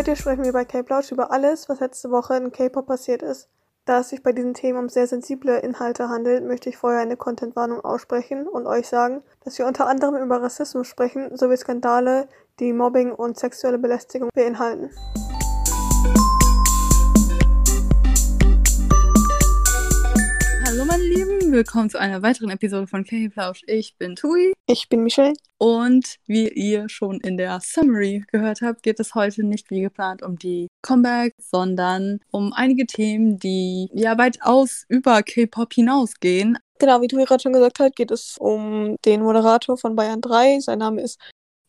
Heute 0.00 0.16
sprechen 0.16 0.44
wir 0.44 0.54
bei 0.54 0.64
K-Plausch 0.64 1.12
über 1.12 1.30
alles, 1.30 1.68
was 1.68 1.80
letzte 1.80 2.10
Woche 2.10 2.34
in 2.34 2.52
K-Pop 2.52 2.86
passiert 2.86 3.20
ist. 3.20 3.50
Da 3.84 4.00
es 4.00 4.08
sich 4.08 4.22
bei 4.22 4.32
diesen 4.32 4.54
Themen 4.54 4.78
um 4.78 4.88
sehr 4.88 5.06
sensible 5.06 5.58
Inhalte 5.58 6.08
handelt, 6.08 6.42
möchte 6.42 6.70
ich 6.70 6.78
vorher 6.78 7.02
eine 7.02 7.18
Contentwarnung 7.18 7.82
aussprechen 7.84 8.48
und 8.48 8.66
euch 8.66 8.88
sagen, 8.88 9.22
dass 9.44 9.58
wir 9.58 9.66
unter 9.66 9.86
anderem 9.86 10.16
über 10.16 10.40
Rassismus 10.40 10.86
sprechen, 10.86 11.36
sowie 11.36 11.58
Skandale, 11.58 12.28
die 12.60 12.72
Mobbing 12.72 13.12
und 13.12 13.38
sexuelle 13.38 13.78
Belästigung 13.78 14.30
beinhalten. 14.34 14.88
Lieben, 21.50 21.64
willkommen 21.66 21.90
zu 21.90 21.98
einer 21.98 22.22
weiteren 22.22 22.50
Episode 22.50 22.86
von 22.86 23.04
K-Plausch. 23.04 23.62
Ich 23.66 23.96
bin 23.98 24.14
Tui. 24.14 24.52
Ich 24.68 24.88
bin 24.88 25.02
Michelle. 25.02 25.32
Und 25.58 26.14
wie 26.28 26.48
ihr 26.48 26.88
schon 26.88 27.18
in 27.18 27.36
der 27.36 27.58
Summary 27.60 28.22
gehört 28.30 28.60
habt, 28.62 28.84
geht 28.84 29.00
es 29.00 29.16
heute 29.16 29.42
nicht 29.42 29.68
wie 29.68 29.80
geplant 29.80 30.22
um 30.22 30.38
die 30.38 30.68
Comebacks, 30.80 31.50
sondern 31.50 32.20
um 32.30 32.52
einige 32.52 32.86
Themen, 32.86 33.40
die 33.40 33.90
ja 33.92 34.16
weitaus 34.16 34.84
über 34.88 35.24
K-Pop 35.24 35.72
hinausgehen. 35.72 36.56
Genau, 36.78 37.02
wie 37.02 37.08
Tui 37.08 37.24
gerade 37.24 37.42
schon 37.42 37.52
gesagt 37.52 37.80
hat, 37.80 37.96
geht 37.96 38.12
es 38.12 38.36
um 38.38 38.94
den 39.04 39.20
Moderator 39.20 39.76
von 39.76 39.96
Bayern 39.96 40.20
3. 40.20 40.60
Sein 40.60 40.78
Name 40.78 41.02
ist 41.02 41.18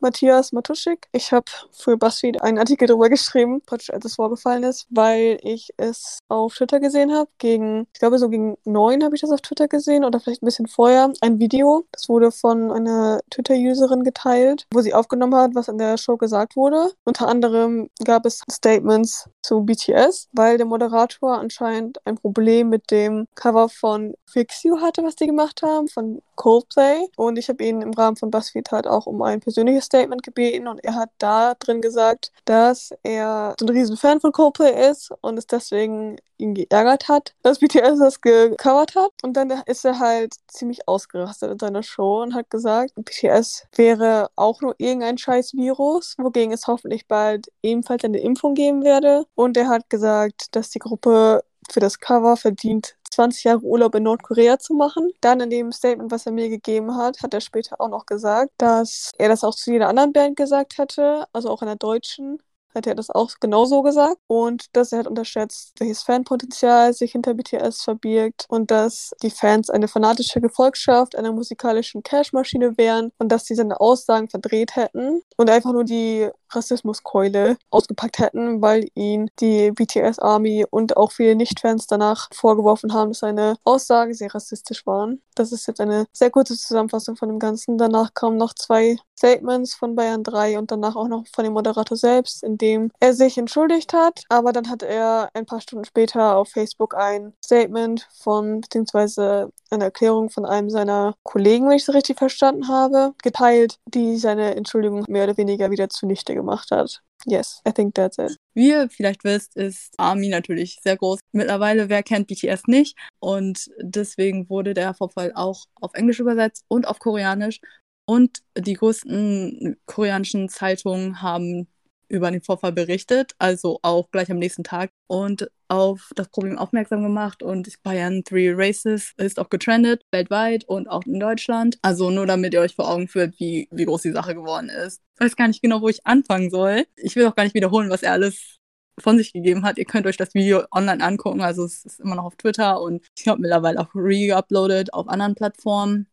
Matthias 0.01 0.51
Matuschik. 0.51 1.07
Ich 1.11 1.31
habe 1.31 1.45
für 1.71 1.97
BuzzFeed 1.97 2.41
einen 2.41 2.57
Artikel 2.57 2.87
darüber 2.87 3.09
geschrieben, 3.09 3.61
als 3.69 3.89
es 4.05 4.15
vorgefallen 4.15 4.63
ist, 4.63 4.87
weil 4.89 5.39
ich 5.43 5.69
es 5.77 6.19
auf 6.27 6.55
Twitter 6.55 6.79
gesehen 6.79 7.13
habe. 7.13 7.29
Gegen, 7.37 7.87
ich 7.93 7.99
glaube 7.99 8.17
so 8.19 8.29
gegen 8.29 8.57
neun 8.65 9.03
habe 9.03 9.15
ich 9.15 9.21
das 9.21 9.31
auf 9.31 9.41
Twitter 9.41 9.67
gesehen 9.67 10.03
oder 10.03 10.19
vielleicht 10.19 10.41
ein 10.41 10.47
bisschen 10.47 10.67
vorher. 10.67 11.11
Ein 11.21 11.39
Video, 11.39 11.85
das 11.91 12.09
wurde 12.09 12.31
von 12.31 12.71
einer 12.71 13.19
Twitter-Userin 13.29 14.03
geteilt, 14.03 14.65
wo 14.73 14.81
sie 14.81 14.93
aufgenommen 14.93 15.35
hat, 15.35 15.55
was 15.55 15.67
in 15.67 15.77
der 15.77 15.97
Show 15.97 16.17
gesagt 16.17 16.55
wurde. 16.55 16.91
Unter 17.05 17.27
anderem 17.27 17.89
gab 18.03 18.25
es 18.25 18.41
Statements 18.51 19.29
zu 19.41 19.61
BTS, 19.61 20.29
weil 20.33 20.57
der 20.57 20.65
Moderator 20.65 21.37
anscheinend 21.37 22.05
ein 22.05 22.15
Problem 22.15 22.69
mit 22.69 22.89
dem 22.91 23.27
Cover 23.35 23.69
von 23.69 24.13
Fix 24.25 24.63
You 24.63 24.79
hatte, 24.81 25.03
was 25.03 25.15
die 25.15 25.27
gemacht 25.27 25.61
haben, 25.61 25.87
von 25.87 26.21
Coldplay. 26.35 27.07
Und 27.17 27.37
ich 27.37 27.49
habe 27.49 27.63
ihn 27.63 27.81
im 27.81 27.93
Rahmen 27.93 28.17
von 28.17 28.31
BuzzFeed 28.31 28.71
halt 28.71 28.87
auch 28.87 29.05
um 29.05 29.21
ein 29.21 29.39
persönliches 29.41 29.89
Statement 29.91 30.23
gebeten 30.23 30.67
und 30.67 30.83
er 30.83 30.95
hat 30.95 31.09
da 31.17 31.53
drin 31.55 31.81
gesagt, 31.81 32.31
dass 32.45 32.93
er 33.03 33.55
so 33.59 33.65
ein 33.65 33.69
riesen 33.69 33.97
Fan 33.97 34.21
von 34.21 34.31
Coldplay 34.31 34.89
ist 34.89 35.11
und 35.19 35.37
es 35.37 35.47
deswegen 35.47 36.15
ihn 36.37 36.53
geärgert 36.55 37.09
hat, 37.09 37.33
dass 37.43 37.59
BTS 37.59 37.99
das 37.99 38.21
gecovert 38.21 38.95
hat. 38.95 39.11
Und 39.21 39.33
dann 39.35 39.51
ist 39.65 39.85
er 39.85 39.99
halt 39.99 40.33
ziemlich 40.47 40.87
ausgerastet 40.87 41.51
in 41.51 41.59
seiner 41.59 41.83
Show 41.83 42.21
und 42.21 42.33
hat 42.33 42.49
gesagt, 42.49 42.93
BTS 42.95 43.67
wäre 43.75 44.29
auch 44.35 44.61
nur 44.61 44.75
irgendein 44.77 45.17
scheiß 45.17 45.53
Virus, 45.53 46.15
wogegen 46.17 46.53
es 46.53 46.67
hoffentlich 46.67 47.07
bald 47.07 47.51
ebenfalls 47.61 48.03
eine 48.05 48.19
Impfung 48.19 48.55
geben 48.55 48.83
werde. 48.83 49.25
Und 49.35 49.57
er 49.57 49.67
hat 49.67 49.89
gesagt, 49.89 50.55
dass 50.55 50.69
die 50.69 50.79
Gruppe 50.79 51.43
für 51.69 51.79
das 51.79 51.99
Cover 51.99 52.37
verdient 52.37 52.95
20 53.11 53.43
Jahre 53.43 53.61
Urlaub 53.61 53.95
in 53.95 54.03
Nordkorea 54.03 54.59
zu 54.59 54.73
machen. 54.73 55.11
Dann 55.21 55.39
in 55.41 55.49
dem 55.49 55.71
Statement, 55.71 56.11
was 56.11 56.25
er 56.25 56.31
mir 56.31 56.49
gegeben 56.49 56.95
hat, 56.95 57.21
hat 57.21 57.33
er 57.33 57.41
später 57.41 57.79
auch 57.79 57.89
noch 57.89 58.05
gesagt, 58.05 58.51
dass 58.57 59.11
er 59.17 59.29
das 59.29 59.43
auch 59.43 59.55
zu 59.55 59.71
jeder 59.71 59.89
anderen 59.89 60.13
Band 60.13 60.37
gesagt 60.37 60.77
hätte, 60.77 61.25
also 61.33 61.49
auch 61.49 61.61
in 61.61 61.67
der 61.67 61.75
deutschen 61.77 62.39
hat 62.73 62.87
er 62.87 62.95
das 62.95 63.09
auch 63.09 63.31
genauso 63.39 63.81
gesagt. 63.81 64.17
Und 64.27 64.65
dass 64.75 64.91
er 64.91 64.99
hat 64.99 65.07
unterschätzt, 65.07 65.73
welches 65.79 66.03
Fanpotenzial 66.03 66.93
sich 66.93 67.11
hinter 67.11 67.33
BTS 67.33 67.83
verbirgt 67.83 68.45
und 68.49 68.71
dass 68.71 69.11
die 69.21 69.29
Fans 69.29 69.69
eine 69.69 69.87
fanatische 69.87 70.41
Gefolgschaft 70.41 71.15
einer 71.15 71.31
musikalischen 71.31 72.03
Cashmaschine 72.03 72.77
wären 72.77 73.11
und 73.17 73.31
dass 73.31 73.45
sie 73.45 73.55
seine 73.55 73.79
Aussagen 73.79 74.29
verdreht 74.29 74.75
hätten 74.75 75.21
und 75.37 75.49
einfach 75.49 75.73
nur 75.73 75.83
die 75.83 76.29
Rassismuskeule 76.55 77.57
ausgepackt 77.69 78.19
hätten, 78.19 78.61
weil 78.61 78.87
ihn 78.95 79.29
die 79.39 79.71
BTS 79.71 80.19
Army 80.19 80.65
und 80.69 80.97
auch 80.97 81.11
viele 81.11 81.35
Nicht-Fans 81.35 81.87
danach 81.87 82.29
vorgeworfen 82.33 82.93
haben, 82.93 83.11
dass 83.11 83.19
seine 83.19 83.55
Aussagen 83.63 84.13
sehr 84.13 84.33
rassistisch 84.33 84.85
waren. 84.85 85.21
Das 85.35 85.51
ist 85.51 85.67
jetzt 85.67 85.81
eine 85.81 86.05
sehr 86.13 86.29
kurze 86.29 86.57
Zusammenfassung 86.57 87.15
von 87.15 87.29
dem 87.29 87.39
Ganzen. 87.39 87.77
Danach 87.77 88.13
kamen 88.13 88.37
noch 88.37 88.53
zwei 88.53 88.97
Statements 89.17 89.75
von 89.75 89.95
Bayern 89.95 90.23
3 90.23 90.57
und 90.57 90.71
danach 90.71 90.95
auch 90.95 91.07
noch 91.07 91.25
von 91.33 91.43
dem 91.43 91.53
Moderator 91.53 91.95
selbst, 91.95 92.43
in 92.43 92.57
dem 92.57 92.91
er 92.99 93.13
sich 93.13 93.37
entschuldigt 93.37 93.93
hat. 93.93 94.23
Aber 94.29 94.51
dann 94.51 94.67
hat 94.67 94.81
er 94.81 95.29
ein 95.35 95.45
paar 95.45 95.61
Stunden 95.61 95.85
später 95.85 96.35
auf 96.37 96.49
Facebook 96.49 96.95
ein 96.95 97.33
Statement 97.43 98.07
von, 98.19 98.61
beziehungsweise 98.61 99.51
eine 99.69 99.83
Erklärung 99.85 100.29
von 100.31 100.45
einem 100.45 100.71
seiner 100.71 101.13
Kollegen, 101.23 101.67
wenn 101.67 101.77
ich 101.77 101.83
es 101.83 101.93
richtig 101.93 102.17
verstanden 102.17 102.67
habe, 102.67 103.13
geteilt, 103.21 103.77
die 103.85 104.17
seine 104.17 104.55
Entschuldigung 104.55 105.05
mehr 105.07 105.25
oder 105.25 105.37
weniger 105.37 105.69
wieder 105.69 105.89
zunichte 105.89 106.33
gemacht 106.41 106.71
hat. 106.71 107.01
Yes, 107.25 107.61
I 107.67 107.71
think 107.71 107.93
that's 107.93 108.17
it. 108.17 108.35
Wie 108.53 108.69
ihr 108.69 108.89
vielleicht 108.89 109.23
wisst, 109.23 109.55
ist 109.55 109.93
ARMY 109.97 110.29
natürlich 110.29 110.79
sehr 110.81 110.97
groß. 110.97 111.19
Mittlerweile, 111.31 111.87
wer 111.89 112.03
kennt 112.03 112.27
BTS 112.27 112.63
nicht? 112.67 112.97
Und 113.19 113.69
deswegen 113.79 114.49
wurde 114.49 114.73
der 114.73 114.93
Vorfall 114.93 115.31
auch 115.35 115.65
auf 115.79 115.93
Englisch 115.93 116.19
übersetzt 116.19 116.65
und 116.67 116.87
auf 116.87 116.99
Koreanisch. 116.99 117.59
Und 118.05 118.39
die 118.57 118.73
größten 118.73 119.77
koreanischen 119.85 120.49
Zeitungen 120.49 121.21
haben 121.21 121.67
über 122.11 122.29
den 122.29 122.41
Vorfall 122.41 122.71
berichtet, 122.73 123.33
also 123.39 123.79
auch 123.81 124.11
gleich 124.11 124.29
am 124.29 124.37
nächsten 124.37 124.63
Tag 124.63 124.91
und 125.07 125.49
auf 125.69 126.11
das 126.15 126.27
Problem 126.27 126.57
aufmerksam 126.57 127.01
gemacht 127.01 127.41
und 127.41 127.81
Bayern 127.83 128.23
Three 128.25 128.51
Races 128.53 129.13
ist 129.15 129.39
auch 129.39 129.49
getrendet, 129.49 130.03
weltweit 130.11 130.65
und 130.65 130.89
auch 130.89 131.03
in 131.05 131.19
Deutschland. 131.19 131.79
Also 131.81 132.11
nur 132.11 132.25
damit 132.25 132.53
ihr 132.53 132.59
euch 132.59 132.75
vor 132.75 132.89
Augen 132.89 133.07
führt, 133.07 133.39
wie, 133.39 133.69
wie 133.71 133.85
groß 133.85 134.01
die 134.01 134.11
Sache 134.11 134.35
geworden 134.35 134.69
ist. 134.69 135.01
Ich 135.15 135.25
weiß 135.25 135.35
gar 135.37 135.47
nicht 135.47 135.61
genau, 135.61 135.81
wo 135.81 135.87
ich 135.87 136.05
anfangen 136.05 136.49
soll. 136.49 136.85
Ich 136.97 137.15
will 137.15 137.25
auch 137.25 137.35
gar 137.35 137.45
nicht 137.45 137.55
wiederholen, 137.55 137.89
was 137.89 138.03
er 138.03 138.11
alles 138.11 138.59
von 138.99 139.17
sich 139.17 139.31
gegeben 139.31 139.63
hat. 139.63 139.77
Ihr 139.77 139.85
könnt 139.85 140.05
euch 140.05 140.17
das 140.17 140.33
Video 140.33 140.63
online 140.71 141.01
angucken, 141.01 141.41
also 141.41 141.63
es 141.63 141.85
ist 141.85 142.01
immer 142.01 142.15
noch 142.15 142.25
auf 142.25 142.35
Twitter 142.35 142.81
und 142.81 143.05
ich 143.17 143.27
habe 143.29 143.41
mittlerweile 143.41 143.79
auch 143.79 143.95
re-uploaded 143.95 144.93
auf 144.93 145.07
anderen 145.07 145.35
Plattformen. 145.35 146.07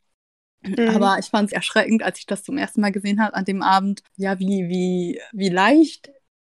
Mhm. 0.63 0.89
Aber 0.89 1.19
ich 1.19 1.27
fand 1.27 1.49
es 1.49 1.53
erschreckend, 1.53 2.03
als 2.03 2.19
ich 2.19 2.27
das 2.27 2.43
zum 2.43 2.59
ersten 2.59 2.81
Mal 2.81 2.93
gesehen 2.93 3.23
habe 3.23 3.35
an 3.35 3.45
dem 3.45 3.63
Abend, 3.63 4.03
ja, 4.17 4.39
wie, 4.39 4.69
wie, 4.69 5.21
wie 5.33 5.49
leicht 5.49 6.11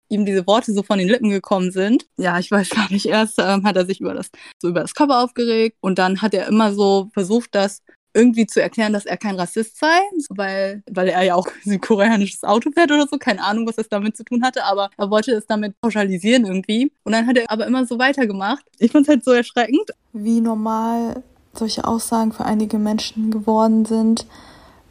ihm 0.09 0.25
diese 0.25 0.45
Worte 0.45 0.71
so 0.73 0.83
von 0.83 0.99
den 0.99 1.07
Lippen 1.07 1.29
gekommen 1.29 1.71
sind. 1.71 2.05
Ja, 2.17 2.37
ich 2.39 2.51
weiß 2.51 2.69
gar 2.69 2.91
nicht, 2.91 3.05
erst 3.07 3.39
ähm, 3.39 3.65
hat 3.65 3.75
er 3.75 3.85
sich 3.85 3.99
über 4.01 4.13
das, 4.13 4.29
so 4.61 4.69
über 4.69 4.81
das 4.81 4.93
Cover 4.93 5.23
aufgeregt 5.23 5.77
und 5.81 5.97
dann 5.97 6.21
hat 6.21 6.33
er 6.33 6.47
immer 6.47 6.73
so 6.73 7.09
versucht, 7.13 7.55
das 7.55 7.81
irgendwie 8.13 8.47
zu 8.47 8.61
erklären, 8.61 8.93
dass 8.93 9.05
er 9.05 9.17
kein 9.17 9.35
Rassist 9.35 9.77
sei, 9.77 9.99
weil, 10.29 10.81
weil 10.89 11.09
er 11.09 11.23
ja 11.23 11.35
auch 11.35 11.47
ein 11.65 11.81
koreanisches 11.81 12.43
Auto 12.43 12.71
fährt 12.71 12.91
oder 12.91 13.07
so, 13.07 13.17
keine 13.17 13.43
Ahnung, 13.43 13.67
was 13.67 13.75
das 13.75 13.89
damit 13.89 14.15
zu 14.15 14.23
tun 14.23 14.43
hatte, 14.43 14.63
aber 14.63 14.89
er 14.97 15.09
wollte 15.09 15.33
es 15.33 15.45
damit 15.45 15.79
pauschalisieren 15.81 16.45
irgendwie. 16.45 16.91
Und 17.03 17.11
dann 17.11 17.27
hat 17.27 17.37
er 17.37 17.49
aber 17.49 17.67
immer 17.67 17.85
so 17.85 17.99
weitergemacht. 17.99 18.63
Ich 18.79 18.91
fand 18.91 19.07
es 19.07 19.09
halt 19.09 19.25
so 19.25 19.31
erschreckend. 19.31 19.91
Wie 20.13 20.39
normal 20.39 21.23
solche 21.57 21.85
Aussagen 21.85 22.31
für 22.31 22.45
einige 22.45 22.77
Menschen 22.77 23.31
geworden 23.31 23.85
sind, 23.85 24.25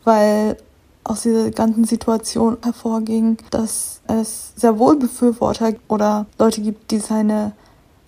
weil 0.04 0.56
aus 1.04 1.22
dieser 1.22 1.50
ganzen 1.50 1.84
Situation 1.84 2.56
hervorging, 2.62 3.36
dass 3.50 4.00
es 4.06 4.52
sehr 4.56 4.78
wohl 4.78 4.96
Befürworter 4.96 5.74
oder 5.88 6.26
Leute 6.38 6.62
gibt, 6.62 6.90
die 6.90 6.98
seine 6.98 7.52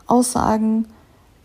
Aussagen 0.07 0.87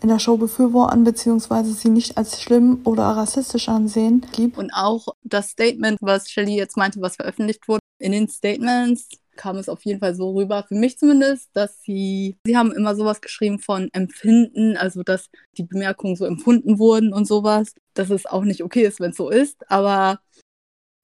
in 0.02 0.08
der 0.08 0.18
Show 0.18 0.36
befürworten 0.36 1.04
beziehungsweise 1.04 1.72
sie 1.72 1.88
nicht 1.88 2.16
als 2.16 2.40
schlimm 2.40 2.80
oder 2.84 3.04
rassistisch 3.04 3.68
ansehen 3.68 4.26
gibt. 4.32 4.58
Und 4.58 4.72
auch 4.72 5.06
das 5.22 5.50
Statement, 5.50 5.98
was 6.00 6.28
Shelly 6.28 6.56
jetzt 6.56 6.76
meinte, 6.76 7.00
was 7.00 7.16
veröffentlicht 7.16 7.68
wurde, 7.68 7.80
in 7.98 8.12
den 8.12 8.28
Statements 8.28 9.08
kam 9.36 9.56
es 9.56 9.68
auf 9.68 9.84
jeden 9.84 10.00
Fall 10.00 10.14
so 10.14 10.32
rüber, 10.32 10.64
für 10.68 10.74
mich 10.74 10.98
zumindest, 10.98 11.50
dass 11.54 11.82
sie, 11.82 12.36
sie 12.46 12.56
haben 12.56 12.72
immer 12.72 12.94
sowas 12.94 13.20
geschrieben 13.20 13.58
von 13.58 13.88
Empfinden, 13.92 14.76
also 14.76 15.02
dass 15.02 15.30
die 15.56 15.64
Bemerkungen 15.64 16.16
so 16.16 16.24
empfunden 16.24 16.78
wurden 16.78 17.12
und 17.12 17.26
sowas, 17.26 17.74
dass 17.94 18.10
es 18.10 18.26
auch 18.26 18.44
nicht 18.44 18.62
okay 18.62 18.82
ist, 18.82 19.00
wenn 19.00 19.10
es 19.10 19.16
so 19.16 19.30
ist, 19.30 19.70
aber 19.70 20.20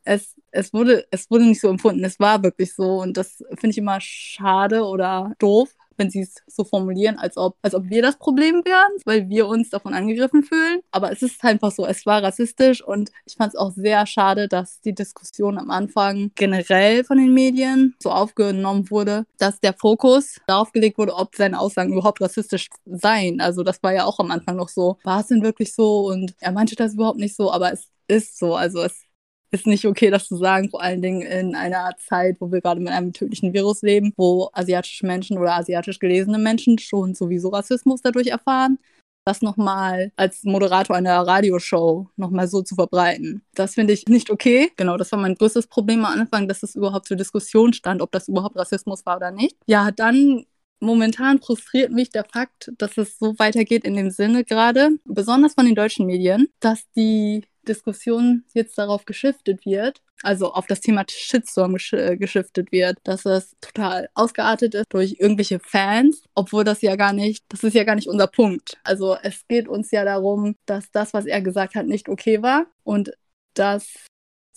es, 0.05 0.35
es, 0.51 0.73
wurde, 0.73 1.07
es 1.11 1.31
wurde 1.31 1.45
nicht 1.45 1.61
so 1.61 1.69
empfunden, 1.69 2.05
es 2.05 2.19
war 2.19 2.43
wirklich 2.43 2.75
so 2.75 3.03
und 3.03 3.17
das 3.17 3.45
finde 3.59 3.71
ich 3.71 3.79
immer 3.79 3.99
schade 4.01 4.83
oder 4.85 5.35
doof, 5.39 5.75
wenn 5.99 6.11
sie 6.11 6.21
es 6.21 6.37
so 6.47 6.65
formulieren, 6.65 7.19
als 7.19 7.37
ob, 7.37 7.57
als 7.63 7.75
ob 7.75 7.89
wir 7.91 8.03
das 8.03 8.17
Problem 8.19 8.63
wären, 8.65 8.93
weil 9.05 9.29
wir 9.29 9.47
uns 9.47 9.71
davon 9.71 9.95
angegriffen 9.95 10.43
fühlen. 10.43 10.81
Aber 10.91 11.13
es 11.13 11.23
ist 11.23 11.43
einfach 11.45 11.73
so, 11.73 11.87
es 11.87 12.07
war 12.07 12.23
rassistisch 12.23 12.83
und 12.83 13.11
ich 13.27 13.37
fand 13.37 13.55
es 13.55 13.59
auch 13.59 13.73
sehr 13.73 14.07
schade, 14.07 14.49
dass 14.49 14.81
die 14.81 14.95
Diskussion 14.95 15.59
am 15.59 15.71
Anfang 15.71 16.31
generell 16.35 17.05
von 17.05 17.19
den 17.19 17.35
Medien 17.35 17.95
so 18.03 18.11
aufgenommen 18.11 18.91
wurde, 18.91 19.27
dass 19.39 19.61
der 19.61 19.75
Fokus 19.75 20.37
darauf 20.47 20.73
gelegt 20.73 20.99
wurde, 20.99 21.15
ob 21.15 21.35
seine 21.35 21.59
Aussagen 21.59 21.93
überhaupt 21.93 22.21
rassistisch 22.21 22.69
seien. 22.87 23.41
Also 23.41 23.63
das 23.63 23.83
war 23.83 23.93
ja 23.93 24.05
auch 24.05 24.19
am 24.19 24.31
Anfang 24.31 24.57
noch 24.57 24.69
so, 24.69 24.99
war 25.05 25.21
es 25.21 25.29
denn 25.29 25.43
wirklich 25.43 25.75
so? 25.75 26.07
Und 26.09 26.35
er 26.41 26.53
meinte 26.53 26.77
das 26.77 26.95
überhaupt 26.95 27.19
nicht 27.19 27.37
so, 27.37 27.53
aber 27.53 27.73
es 27.73 27.89
ist 28.07 28.39
so. 28.39 28.55
Also 28.55 28.83
es 28.83 29.03
ist 29.51 29.67
nicht 29.67 29.85
okay, 29.87 30.11
das 30.11 30.29
zu 30.29 30.37
sagen, 30.37 30.71
vor 30.71 30.83
allen 30.83 31.03
Dingen 31.03 31.23
in 31.23 31.55
einer 31.55 31.91
Zeit, 31.99 32.37
wo 32.41 32.53
wir 32.53 32.61
gerade 32.61 32.81
mit 32.81 32.93
einem 32.93 33.13
tödlichen 33.13 33.53
Virus 33.55 33.83
leben, 33.83 34.13
wo 34.17 34.51
asiatische 34.53 35.07
Menschen 35.07 35.39
oder 35.39 35.55
asiatisch 35.57 35.99
gelesene 35.99 36.39
Menschen 36.39 36.79
schon 36.79 37.15
sowieso 37.15 37.49
Rassismus 37.51 38.03
dadurch 38.03 38.29
erfahren. 38.29 38.79
das 39.25 39.43
nochmal 39.43 40.11
als 40.17 40.45
Moderator 40.45 40.97
einer 40.97 41.21
Radioshow 41.21 42.09
nochmal 42.17 42.49
so 42.49 42.63
zu 42.63 42.75
verbreiten. 42.75 43.43
Das 43.55 43.75
finde 43.75 43.93
ich 43.93 44.07
nicht 44.09 44.31
okay. 44.31 44.73
Genau, 44.77 44.97
das 44.97 45.13
war 45.13 45.19
mein 45.19 45.35
größtes 45.35 45.67
Problem 45.67 46.05
am 46.05 46.21
Anfang, 46.21 46.49
dass 46.49 46.63
es 46.63 46.75
überhaupt 46.75 47.07
zur 47.09 47.17
Diskussion 47.19 47.75
stand, 47.75 48.01
ob 48.01 48.11
das 48.13 48.29
überhaupt 48.29 48.57
Rassismus 48.57 49.05
war 49.05 49.17
oder 49.19 49.31
nicht. 49.31 49.57
Ja, 49.67 49.91
dann 49.91 50.47
momentan 50.81 51.41
frustriert 51.41 51.93
mich 51.93 52.09
der 52.11 52.25
Fakt, 52.25 52.73
dass 52.79 52.97
es 52.97 53.19
so 53.19 53.39
weitergeht 53.39 53.85
in 53.85 53.95
dem 53.97 54.11
Sinne 54.11 54.45
gerade, 54.45 54.91
besonders 55.05 55.55
von 55.55 55.67
den 55.67 55.75
deutschen 55.75 56.07
Medien, 56.07 56.49
dass 56.61 56.91
die 56.97 57.45
Diskussion 57.69 58.45
jetzt 58.55 58.79
darauf 58.79 59.05
geschiftet 59.05 59.65
wird, 59.65 60.01
also 60.23 60.53
auf 60.53 60.67
das 60.67 60.81
Thema 60.81 61.05
Shitstorm 61.09 61.75
gesch 61.75 61.93
äh, 61.93 62.17
geschiftet 62.17 62.73
wird, 62.73 62.99
dass 63.05 63.25
es 63.25 63.57
total 63.61 64.09
ausgeartet 64.15 64.75
ist 64.75 64.87
durch 64.91 65.17
irgendwelche 65.19 65.61
Fans, 65.61 66.23
obwohl 66.35 66.65
das 66.65 66.83
ja 66.83 66.97
gar 66.97 67.13
nicht, 67.13 67.45
das 67.49 67.63
ist 67.63 67.75
ja 67.75 67.85
gar 67.85 67.95
nicht 67.95 68.09
unser 68.09 68.27
Punkt. 68.27 68.79
Also 68.83 69.17
es 69.23 69.47
geht 69.47 69.69
uns 69.69 69.91
ja 69.91 70.05
darum, 70.05 70.57
dass 70.67 70.91
das, 70.91 71.15
was 71.15 71.27
er 71.27 71.41
gesagt 71.43 71.75
hat, 71.75 71.87
nicht 71.87 72.09
okay 72.09 72.43
war 72.43 72.67
und 72.83 73.13
dass 73.55 73.87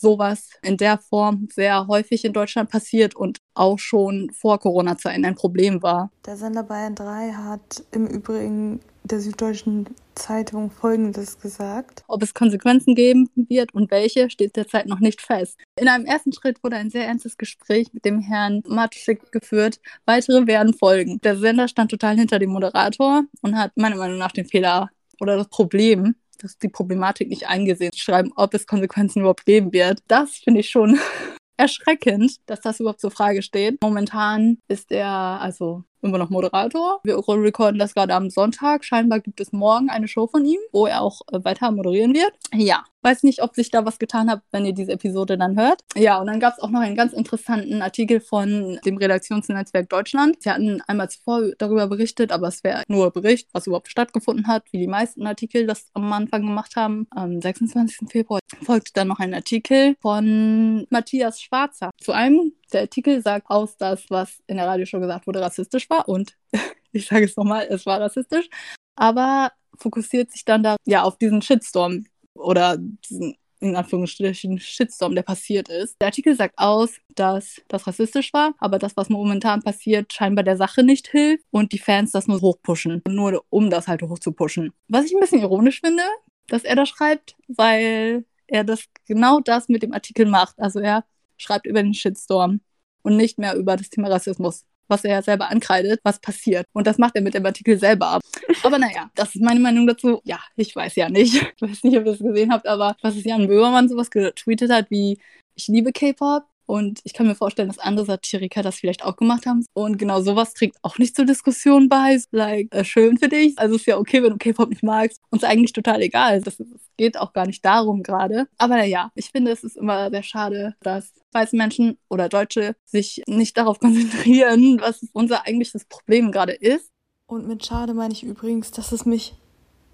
sowas 0.01 0.49
in 0.63 0.77
der 0.77 0.97
Form 0.97 1.47
sehr 1.53 1.87
häufig 1.87 2.25
in 2.25 2.33
Deutschland 2.33 2.69
passiert 2.69 3.15
und 3.15 3.39
auch 3.53 3.79
schon 3.79 4.31
vor 4.31 4.59
Corona-Zeiten 4.59 5.23
ein 5.23 5.35
Problem 5.35 5.81
war. 5.81 6.11
Der 6.25 6.35
Sender 6.35 6.63
Bayern 6.63 6.95
3 6.95 7.31
hat 7.33 7.83
im 7.91 8.07
Übrigen 8.07 8.81
der 9.03 9.19
Süddeutschen 9.19 9.87
Zeitung 10.15 10.69
Folgendes 10.69 11.39
gesagt. 11.39 12.03
Ob 12.07 12.21
es 12.21 12.33
Konsequenzen 12.33 12.95
geben 12.95 13.29
wird 13.35 13.73
und 13.73 13.89
welche, 13.91 14.29
steht 14.29 14.55
derzeit 14.55 14.85
noch 14.85 14.99
nicht 14.99 15.21
fest. 15.21 15.57
In 15.79 15.87
einem 15.87 16.05
ersten 16.05 16.33
Schritt 16.33 16.63
wurde 16.63 16.75
ein 16.75 16.89
sehr 16.89 17.07
ernstes 17.07 17.37
Gespräch 17.37 17.87
mit 17.93 18.05
dem 18.05 18.19
Herrn 18.19 18.61
Matuschik 18.67 19.31
geführt. 19.31 19.79
Weitere 20.05 20.45
werden 20.47 20.73
folgen. 20.73 21.19
Der 21.21 21.37
Sender 21.37 21.67
stand 21.67 21.91
total 21.91 22.17
hinter 22.17 22.39
dem 22.39 22.51
Moderator 22.51 23.23
und 23.41 23.57
hat 23.57 23.71
meiner 23.75 23.95
Meinung 23.95 24.17
nach 24.17 24.31
den 24.31 24.45
Fehler 24.45 24.89
oder 25.19 25.37
das 25.37 25.47
Problem 25.47 26.15
dass 26.41 26.57
die 26.57 26.69
Problematik 26.69 27.29
nicht 27.29 27.47
eingesehen 27.47 27.91
schreiben, 27.95 28.31
ob 28.35 28.53
es 28.53 28.67
Konsequenzen 28.67 29.19
überhaupt 29.19 29.45
geben 29.45 29.73
wird. 29.73 29.99
Das 30.07 30.37
finde 30.37 30.61
ich 30.61 30.69
schon 30.69 30.99
erschreckend, 31.57 32.37
dass 32.47 32.61
das 32.61 32.79
überhaupt 32.79 33.01
zur 33.01 33.11
Frage 33.11 33.41
steht. 33.41 33.77
Momentan 33.81 34.57
ist 34.67 34.91
er 34.91 35.07
also 35.07 35.83
immer 36.01 36.17
noch 36.17 36.29
Moderator. 36.29 36.99
Wir 37.03 37.17
recorden 37.17 37.79
das 37.79 37.93
gerade 37.93 38.13
am 38.13 38.29
Sonntag. 38.29 38.83
Scheinbar 38.83 39.19
gibt 39.19 39.39
es 39.39 39.51
morgen 39.51 39.89
eine 39.89 40.07
Show 40.07 40.27
von 40.27 40.45
ihm, 40.45 40.59
wo 40.71 40.85
er 40.85 41.01
auch 41.01 41.21
äh, 41.31 41.43
weiter 41.43 41.71
moderieren 41.71 42.13
wird. 42.13 42.33
Ja, 42.53 42.83
weiß 43.01 43.23
nicht, 43.23 43.41
ob 43.41 43.55
sich 43.55 43.71
da 43.71 43.85
was 43.85 43.99
getan 43.99 44.29
hat, 44.29 44.41
wenn 44.51 44.65
ihr 44.65 44.73
diese 44.73 44.91
Episode 44.91 45.37
dann 45.37 45.57
hört. 45.57 45.81
Ja, 45.95 46.19
und 46.19 46.27
dann 46.27 46.39
gab 46.39 46.53
es 46.53 46.59
auch 46.59 46.69
noch 46.69 46.81
einen 46.81 46.95
ganz 46.95 47.13
interessanten 47.13 47.81
Artikel 47.81 48.19
von 48.19 48.79
dem 48.85 48.97
Redaktionsnetzwerk 48.97 49.89
Deutschland. 49.89 50.41
Sie 50.41 50.49
hatten 50.49 50.81
einmal 50.87 51.09
zuvor 51.09 51.51
darüber 51.57 51.87
berichtet, 51.87 52.31
aber 52.31 52.47
es 52.47 52.63
wäre 52.63 52.83
nur 52.87 53.11
Bericht, 53.11 53.49
was 53.53 53.67
überhaupt 53.67 53.89
stattgefunden 53.89 54.47
hat, 54.47 54.63
wie 54.71 54.79
die 54.79 54.87
meisten 54.87 55.25
Artikel 55.25 55.67
das 55.67 55.89
am 55.93 56.11
Anfang 56.13 56.41
gemacht 56.41 56.75
haben. 56.75 57.07
Am 57.11 57.41
26. 57.41 58.09
Februar 58.09 58.39
folgte 58.63 58.91
dann 58.93 59.07
noch 59.07 59.19
ein 59.19 59.33
Artikel 59.33 59.95
von 60.01 60.85
Matthias 60.89 61.41
Schwarzer 61.41 61.91
zu 61.99 62.11
einem 62.11 62.53
der 62.73 62.81
Artikel 62.81 63.21
sagt 63.21 63.49
aus, 63.49 63.77
dass 63.77 64.09
was 64.09 64.41
in 64.47 64.57
der 64.57 64.67
Radioshow 64.67 64.99
gesagt 64.99 65.27
wurde, 65.27 65.41
rassistisch 65.41 65.89
war. 65.89 66.07
Und 66.07 66.35
ich 66.91 67.07
sage 67.07 67.25
es 67.25 67.35
nochmal, 67.35 67.67
es 67.69 67.85
war 67.85 68.01
rassistisch. 68.01 68.49
Aber 68.95 69.51
fokussiert 69.77 70.31
sich 70.31 70.45
dann 70.45 70.63
da 70.63 70.75
ja 70.85 71.03
auf 71.03 71.17
diesen 71.17 71.41
Shitstorm 71.41 72.05
oder 72.33 72.77
diesen 72.77 73.35
in 73.61 73.75
Anführungsstrichen 73.75 74.59
Shitstorm, 74.59 75.13
der 75.13 75.21
passiert 75.21 75.69
ist. 75.69 75.95
Der 76.01 76.07
Artikel 76.07 76.35
sagt 76.35 76.57
aus, 76.57 76.97
dass 77.09 77.61
das 77.67 77.85
rassistisch 77.85 78.33
war, 78.33 78.55
aber 78.57 78.79
das, 78.79 78.97
was 78.97 79.09
momentan 79.09 79.61
passiert, 79.61 80.11
scheinbar 80.11 80.43
der 80.43 80.57
Sache 80.57 80.83
nicht 80.83 81.07
hilft 81.07 81.45
und 81.51 81.71
die 81.71 81.77
Fans 81.77 82.11
das 82.11 82.27
nur 82.27 82.41
hochpushen, 82.41 83.03
nur 83.07 83.45
um 83.49 83.69
das 83.69 83.87
halt 83.87 84.01
hochzupushen. 84.01 84.73
Was 84.87 85.05
ich 85.05 85.13
ein 85.13 85.19
bisschen 85.19 85.41
ironisch 85.41 85.81
finde, 85.81 86.03
dass 86.47 86.63
er 86.63 86.75
das 86.75 86.89
schreibt, 86.89 87.35
weil 87.47 88.25
er 88.47 88.63
das 88.63 88.85
genau 89.05 89.39
das 89.39 89.69
mit 89.69 89.83
dem 89.83 89.93
Artikel 89.93 90.25
macht. 90.25 90.59
Also 90.59 90.79
er 90.79 91.05
schreibt 91.41 91.65
über 91.65 91.81
den 91.81 91.93
Shitstorm 91.93 92.61
und 93.01 93.17
nicht 93.17 93.37
mehr 93.39 93.55
über 93.55 93.75
das 93.75 93.89
Thema 93.89 94.09
Rassismus, 94.09 94.65
was 94.87 95.03
er 95.03 95.11
ja 95.11 95.21
selber 95.21 95.49
ankreidet, 95.49 95.99
was 96.03 96.19
passiert. 96.19 96.65
Und 96.73 96.85
das 96.87 96.97
macht 96.97 97.15
er 97.15 97.21
mit 97.21 97.33
dem 97.33 97.45
Artikel 97.45 97.77
selber 97.79 98.07
ab. 98.07 98.21
Aber 98.63 98.77
naja, 98.77 99.09
das 99.15 99.35
ist 99.35 99.41
meine 99.41 99.59
Meinung 99.59 99.87
dazu. 99.87 100.21
Ja, 100.23 100.39
ich 100.55 100.75
weiß 100.75 100.95
ja 100.95 101.09
nicht. 101.09 101.33
Ich 101.55 101.61
weiß 101.61 101.83
nicht, 101.83 101.97
ob 101.97 102.05
ihr 102.05 102.11
es 102.11 102.19
gesehen 102.19 102.51
habt, 102.51 102.67
aber 102.67 102.95
was 103.01 103.15
ist 103.15 103.25
Jan 103.25 103.47
Böhmermann 103.47 103.89
sowas 103.89 104.09
getweetet 104.11 104.71
hat, 104.71 104.89
wie 104.89 105.19
ich 105.55 105.67
liebe 105.67 105.91
K-Pop, 105.91 106.43
und 106.65 107.01
ich 107.03 107.13
kann 107.13 107.27
mir 107.27 107.35
vorstellen, 107.35 107.67
dass 107.67 107.79
andere 107.79 108.05
Satiriker 108.05 108.63
das 108.63 108.75
vielleicht 108.75 109.03
auch 109.03 109.15
gemacht 109.15 109.45
haben. 109.45 109.65
Und 109.73 109.97
genau 109.97 110.21
sowas 110.21 110.53
trägt 110.53 110.77
auch 110.83 110.97
nicht 110.97 111.15
zur 111.15 111.25
Diskussion 111.25 111.89
bei. 111.89 112.17
Like, 112.31 112.73
äh, 112.73 112.85
schön 112.85 113.17
für 113.17 113.27
dich. 113.27 113.57
Also 113.57 113.75
ist 113.75 113.85
ja 113.85 113.97
okay, 113.97 114.23
wenn 114.23 114.31
du 114.31 114.37
K-Pop 114.37 114.69
nicht 114.69 114.83
magst. 114.83 115.19
Uns 115.29 115.43
eigentlich 115.43 115.73
total 115.73 116.01
egal. 116.01 116.41
Das, 116.41 116.57
das 116.57 116.67
geht 116.97 117.17
auch 117.17 117.33
gar 117.33 117.45
nicht 117.45 117.65
darum 117.65 118.03
gerade. 118.03 118.47
Aber 118.57 118.83
ja, 118.83 119.11
ich 119.15 119.31
finde, 119.31 119.51
es 119.51 119.63
ist 119.63 119.77
immer 119.77 120.09
sehr 120.09 120.23
schade, 120.23 120.75
dass 120.81 121.13
weiße 121.31 121.55
Menschen 121.55 121.97
oder 122.09 122.29
Deutsche 122.29 122.75
sich 122.85 123.23
nicht 123.27 123.57
darauf 123.57 123.79
konzentrieren, 123.81 124.79
was 124.81 125.05
unser 125.13 125.45
eigentliches 125.45 125.85
Problem 125.85 126.31
gerade 126.31 126.53
ist. 126.53 126.91
Und 127.27 127.47
mit 127.47 127.65
schade 127.65 127.93
meine 127.93 128.13
ich 128.13 128.23
übrigens, 128.23 128.71
dass 128.71 128.91
es 128.91 129.05
mich 129.05 129.35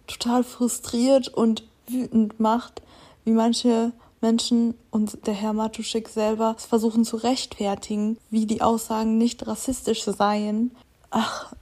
total 0.08 0.44
frustriert 0.44 1.28
und 1.28 1.64
wütend 1.88 2.40
macht, 2.40 2.82
wie 3.26 3.32
manche 3.32 3.94
Menschen 4.22 4.74
und 4.90 5.26
der 5.28 5.34
Herr 5.34 5.54
Matuschik 5.54 6.10
selber 6.10 6.56
versuchen 6.58 7.06
zu 7.06 7.18
rechtfertigen, 7.18 8.18
wie 8.30 8.46
die 8.46 8.62
Aussagen 8.62 9.18
nicht 9.18 9.46
rassistisch 9.48 10.04
seien. 10.04 10.76
Ach, 11.10 11.54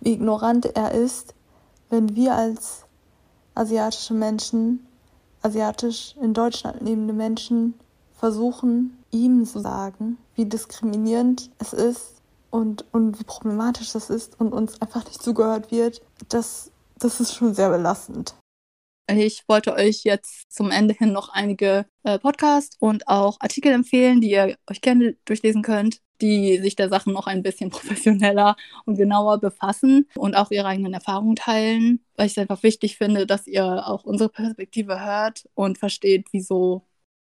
wie 0.00 0.12
ignorant 0.12 0.66
er 0.66 0.92
ist, 0.92 1.34
wenn 1.90 2.14
wir 2.14 2.34
als 2.34 2.84
asiatische 3.54 4.14
Menschen, 4.14 4.86
asiatisch 5.42 6.14
in 6.20 6.34
Deutschland 6.34 6.80
lebende 6.82 7.14
Menschen 7.14 7.74
versuchen, 8.12 8.96
ihm 9.10 9.44
zu 9.44 9.60
sagen, 9.60 10.18
wie 10.34 10.44
diskriminierend 10.44 11.50
es 11.58 11.72
ist 11.72 12.16
und, 12.50 12.84
und 12.92 13.18
wie 13.18 13.24
problematisch 13.24 13.92
das 13.92 14.10
ist 14.10 14.38
und 14.40 14.52
uns 14.52 14.80
einfach 14.80 15.04
nicht 15.04 15.22
zugehört 15.22 15.70
wird, 15.70 16.02
das, 16.28 16.70
das 16.98 17.20
ist 17.20 17.34
schon 17.34 17.54
sehr 17.54 17.70
belastend. 17.70 18.34
Ich 19.08 19.44
wollte 19.46 19.72
euch 19.72 20.02
jetzt 20.02 20.50
zum 20.52 20.72
Ende 20.72 20.92
hin 20.92 21.12
noch 21.12 21.28
einige 21.28 21.86
äh, 22.02 22.18
Podcasts 22.18 22.76
und 22.80 23.06
auch 23.06 23.36
Artikel 23.40 23.72
empfehlen, 23.72 24.20
die 24.20 24.30
ihr 24.30 24.56
euch 24.68 24.80
gerne 24.80 25.16
durchlesen 25.24 25.62
könnt, 25.62 26.00
die 26.20 26.58
sich 26.58 26.74
der 26.74 26.88
Sache 26.88 27.12
noch 27.12 27.28
ein 27.28 27.44
bisschen 27.44 27.70
professioneller 27.70 28.56
und 28.84 28.96
genauer 28.96 29.38
befassen 29.38 30.08
und 30.16 30.34
auch 30.34 30.50
ihre 30.50 30.66
eigenen 30.66 30.92
Erfahrungen 30.92 31.36
teilen, 31.36 32.04
weil 32.16 32.26
ich 32.26 32.32
es 32.32 32.38
einfach 32.38 32.64
wichtig 32.64 32.96
finde, 32.96 33.26
dass 33.26 33.46
ihr 33.46 33.86
auch 33.86 34.02
unsere 34.02 34.28
Perspektive 34.28 35.00
hört 35.04 35.44
und 35.54 35.78
versteht, 35.78 36.26
wieso 36.32 36.82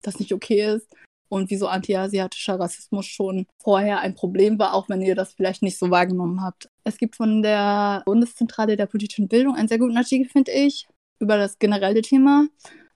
das 0.02 0.20
nicht 0.20 0.34
okay 0.34 0.76
ist 0.76 0.88
und 1.28 1.50
wieso 1.50 1.68
antiasiatischer 1.68 2.58
Rassismus 2.58 3.06
schon 3.06 3.48
vorher 3.58 4.00
ein 4.00 4.16
Problem 4.16 4.60
war, 4.60 4.76
auch 4.76 4.88
wenn 4.88 5.02
ihr 5.02 5.16
das 5.16 5.34
vielleicht 5.34 5.62
nicht 5.62 5.78
so 5.78 5.90
wahrgenommen 5.90 6.42
habt. 6.42 6.70
Es 6.86 6.98
gibt 6.98 7.18
von 7.18 7.42
der 7.42 8.04
Bundeszentrale 8.06 8.78
der 8.78 8.86
politischen 8.86 9.28
Bildung 9.28 9.56
einen 9.56 9.68
sehr 9.68 9.80
guten 9.80 9.98
Artikel, 9.98 10.30
finde 10.30 10.52
ich, 10.52 10.88
über 11.20 11.38
das 11.38 11.60
generelle 11.60 12.02
Thema 12.02 12.48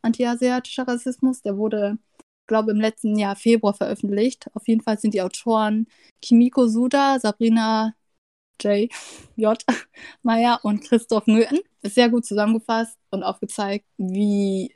antiasiatischer 0.01 0.87
Rassismus. 0.87 1.41
Der 1.41 1.57
wurde, 1.57 1.97
glaube 2.47 2.71
im 2.71 2.79
letzten 2.79 3.17
Jahr 3.17 3.35
Februar 3.35 3.73
veröffentlicht. 3.73 4.47
Auf 4.53 4.67
jeden 4.67 4.81
Fall 4.81 4.99
sind 4.99 5.13
die 5.13 5.21
Autoren 5.21 5.87
Kimiko 6.21 6.67
Suda, 6.67 7.19
Sabrina 7.19 7.93
J. 8.61 8.91
J. 9.35 9.63
Meyer 10.23 10.59
und 10.63 10.81
Christoph 10.81 11.27
Nöten. 11.27 11.59
Ist 11.81 11.95
sehr 11.95 12.09
gut 12.09 12.25
zusammengefasst 12.25 12.97
und 13.11 13.23
aufgezeigt, 13.23 13.85
wie 13.97 14.73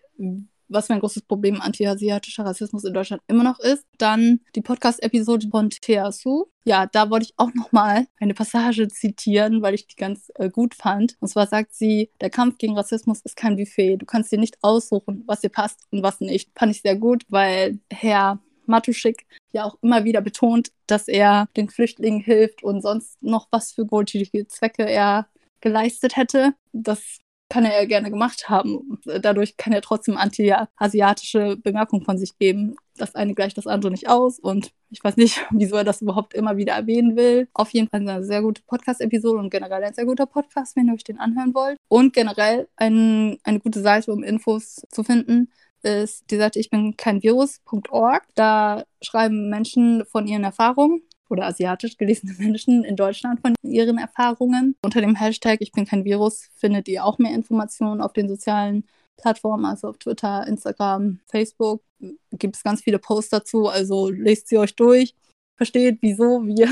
was 0.74 0.88
für 0.88 0.94
ein 0.94 1.00
großes 1.00 1.24
Problem 1.24 1.62
antiasiatischer 1.62 2.46
Rassismus 2.46 2.84
in 2.84 2.94
Deutschland 2.94 3.22
immer 3.28 3.44
noch 3.44 3.60
ist. 3.60 3.86
Dann 3.98 4.42
die 4.56 4.62
Podcast-Episode 4.62 5.48
von 5.50 5.70
Thea 5.70 6.12
Su. 6.12 6.46
Ja, 6.66 6.86
da 6.86 7.10
wollte 7.10 7.26
ich 7.26 7.34
auch 7.38 7.54
nochmal 7.54 8.08
eine 8.20 8.34
Passage 8.34 8.88
zitieren, 8.88 9.62
weil 9.62 9.74
ich 9.74 9.88
die 9.88 9.96
ganz 9.96 10.32
äh, 10.36 10.50
gut 10.50 10.76
fand. 10.76 11.16
Und 11.20 11.28
zwar 11.28 11.48
sagt 11.48 11.74
sie, 11.74 12.10
der 12.22 12.30
Kampf 12.30 12.58
gegen 12.58 12.78
Rassismus 12.78 13.22
ist 13.22 13.36
kein 13.36 13.58
Buffet. 13.58 13.98
Du 13.98 14.06
kannst 14.06 14.32
dir 14.32 14.40
nicht 14.40 14.58
aussuchen, 14.62 15.24
was 15.28 15.42
dir 15.42 15.50
passt 15.50 15.80
und 15.92 16.04
was 16.04 16.22
nicht. 16.22 16.52
Fand 16.58 16.74
ich 16.74 16.82
sehr 16.82 16.96
gut, 16.96 17.24
weil 17.30 17.80
Herr 17.92 18.40
Matuschik 18.66 19.26
ja 19.52 19.66
auch 19.66 19.78
immer 19.82 20.04
wieder 20.04 20.22
betont, 20.22 20.72
dass 20.88 21.08
er 21.08 21.48
den 21.58 21.70
Flüchtlingen 21.70 22.22
hilft 22.22 22.64
und 22.64 22.82
sonst 22.82 23.22
noch 23.22 23.48
was 23.52 23.74
für 23.74 23.90
wohltätige 23.92 24.48
Zwecke 24.48 24.84
er 24.84 25.28
geleistet 25.62 26.18
hätte. 26.18 26.54
Das 26.72 27.20
kann 27.54 27.66
er 27.66 27.80
ja 27.80 27.86
gerne 27.86 28.10
gemacht 28.10 28.50
haben. 28.50 29.00
Dadurch 29.06 29.58
kann 29.58 29.74
er 29.74 29.84
trotzdem 29.84 30.18
anti-asiatische 30.18 31.56
Bemerkungen 31.58 32.04
von 32.04 32.18
sich 32.18 32.36
geben. 32.40 32.76
Das 32.96 33.14
eine 33.14 33.36
gleicht 33.36 33.60
das 33.60 33.68
andere 33.68 33.92
nicht 33.92 34.10
aus 34.10 34.40
und 34.40 34.72
ich 34.90 35.04
weiß 35.04 35.18
nicht, 35.18 35.40
wieso 35.52 35.76
er 35.76 35.84
das 35.84 36.02
überhaupt 36.02 36.34
immer 36.34 36.58
wieder 36.58 36.74
erwähnen 36.74 37.16
will. 37.16 37.48
Auf 37.54 37.70
jeden 37.70 37.90
Fall 37.90 38.00
eine 38.00 38.24
sehr 38.24 38.42
gute 38.42 38.64
Podcast-Episode 38.64 39.38
und 39.38 39.52
generell 39.52 39.84
ein 39.84 39.94
sehr 39.94 40.08
guter 40.08 40.26
Podcast, 40.26 40.76
wenn 40.76 40.88
ihr 40.88 40.96
euch 40.96 41.04
den 41.04 41.20
anhören 41.20 41.54
wollt. 41.54 41.78
Und 41.90 42.14
generell 42.14 42.70
ein, 42.76 43.38
eine 43.44 43.60
gute 43.60 43.82
Seite, 43.82 44.12
um 44.12 44.24
Infos 44.24 44.82
zu 44.90 45.04
finden, 45.04 45.52
ist 45.84 46.32
die 46.32 46.38
Seite 46.38 46.60
ich 46.60 46.72
bin 46.72 46.98
kein 46.98 47.22
Virus.org. 47.22 48.24
Da 48.34 48.84
schreiben 49.04 49.52
Menschen 49.52 50.06
von 50.08 50.26
ihren 50.26 50.44
Erfahrungen 50.44 51.04
oder 51.30 51.46
asiatisch 51.46 51.98
gelesene 51.98 52.34
Menschen 52.38 52.84
in 52.84 52.96
Deutschland 52.96 53.42
von 53.42 53.56
ihren 53.64 53.98
Erfahrungen. 53.98 54.76
Unter 54.84 55.02
dem 55.02 55.16
Hashtag 55.16 55.58
Ich 55.62 55.72
bin 55.72 55.86
kein 55.86 56.06
Virus 56.06 56.50
findet 56.56 56.88
ihr 56.88 57.06
auch 57.06 57.18
mehr 57.18 57.34
Informationen 57.34 58.02
auf 58.02 58.14
den 58.14 58.30
sozialen 58.30 58.86
Plattformen, 59.18 59.66
also 59.66 59.90
auf 59.90 59.98
Twitter, 59.98 60.46
Instagram, 60.48 61.20
Facebook. 61.28 61.84
Gibt 62.32 62.56
es 62.56 62.64
ganz 62.64 62.82
viele 62.82 63.00
Posts 63.00 63.30
dazu, 63.30 63.68
also 63.68 64.10
lest 64.10 64.48
sie 64.48 64.58
euch 64.58 64.76
durch, 64.76 65.16
versteht, 65.56 66.00
wieso 66.02 66.46
wir, 66.46 66.68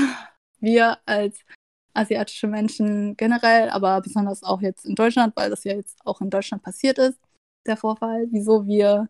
wir 0.60 0.98
als 1.06 1.38
asiatische 1.94 2.46
Menschen 2.46 3.16
generell, 3.16 3.70
aber 3.70 4.00
besonders 4.00 4.42
auch 4.42 4.60
jetzt 4.60 4.84
in 4.84 4.94
Deutschland, 4.94 5.34
weil 5.36 5.50
das 5.50 5.64
ja 5.64 5.74
jetzt 5.74 5.98
auch 6.04 6.20
in 6.20 6.30
Deutschland 6.30 6.62
passiert 6.62 6.98
ist, 6.98 7.18
der 7.66 7.76
Vorfall, 7.76 8.26
wieso 8.30 8.66
wir 8.66 9.08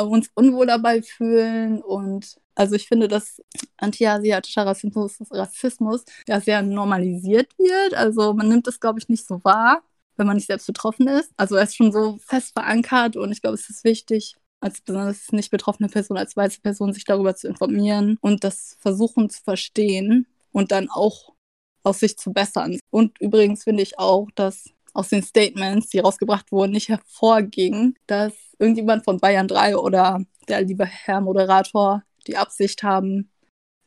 uns 0.00 0.30
unwohl 0.34 0.66
dabei 0.66 1.02
fühlen. 1.02 1.82
Und 1.82 2.36
also 2.54 2.74
ich 2.74 2.88
finde, 2.88 3.08
dass 3.08 3.40
antiasiatischer 3.76 4.66
Rassismus, 4.66 5.18
Rassismus 5.30 6.04
ja 6.26 6.40
sehr 6.40 6.62
normalisiert 6.62 7.56
wird. 7.58 7.94
Also 7.94 8.34
man 8.34 8.48
nimmt 8.48 8.66
es, 8.68 8.80
glaube 8.80 8.98
ich, 8.98 9.08
nicht 9.08 9.26
so 9.26 9.42
wahr, 9.44 9.82
wenn 10.16 10.26
man 10.26 10.36
nicht 10.36 10.46
selbst 10.46 10.66
betroffen 10.66 11.08
ist. 11.08 11.30
Also 11.36 11.56
er 11.56 11.64
ist 11.64 11.76
schon 11.76 11.92
so 11.92 12.18
fest 12.24 12.52
verankert 12.52 13.16
und 13.16 13.32
ich 13.32 13.42
glaube, 13.42 13.54
es 13.54 13.68
ist 13.68 13.84
wichtig, 13.84 14.36
als 14.60 14.80
besonders 14.80 15.32
nicht 15.32 15.50
betroffene 15.50 15.88
Person, 15.88 16.16
als 16.16 16.36
weiße 16.36 16.60
Person, 16.60 16.92
sich 16.92 17.04
darüber 17.04 17.34
zu 17.34 17.48
informieren 17.48 18.16
und 18.20 18.44
das 18.44 18.76
versuchen 18.80 19.28
zu 19.28 19.42
verstehen 19.42 20.26
und 20.52 20.70
dann 20.70 20.88
auch 20.88 21.34
aus 21.82 21.98
sich 22.00 22.16
zu 22.16 22.32
bessern. 22.32 22.78
Und 22.90 23.20
übrigens 23.20 23.64
finde 23.64 23.82
ich 23.82 23.98
auch, 23.98 24.28
dass 24.34 24.70
aus 24.92 25.08
den 25.08 25.22
Statements, 25.22 25.88
die 25.88 25.98
rausgebracht 25.98 26.52
wurden, 26.52 26.72
nicht 26.72 26.88
hervorging, 26.88 27.94
dass 28.06 28.32
irgendjemand 28.58 29.04
von 29.04 29.18
Bayern 29.18 29.48
3 29.48 29.76
oder 29.76 30.20
der 30.48 30.62
liebe 30.62 30.86
Herr 30.86 31.20
Moderator 31.20 32.02
die 32.26 32.36
Absicht 32.36 32.82
haben, 32.82 33.31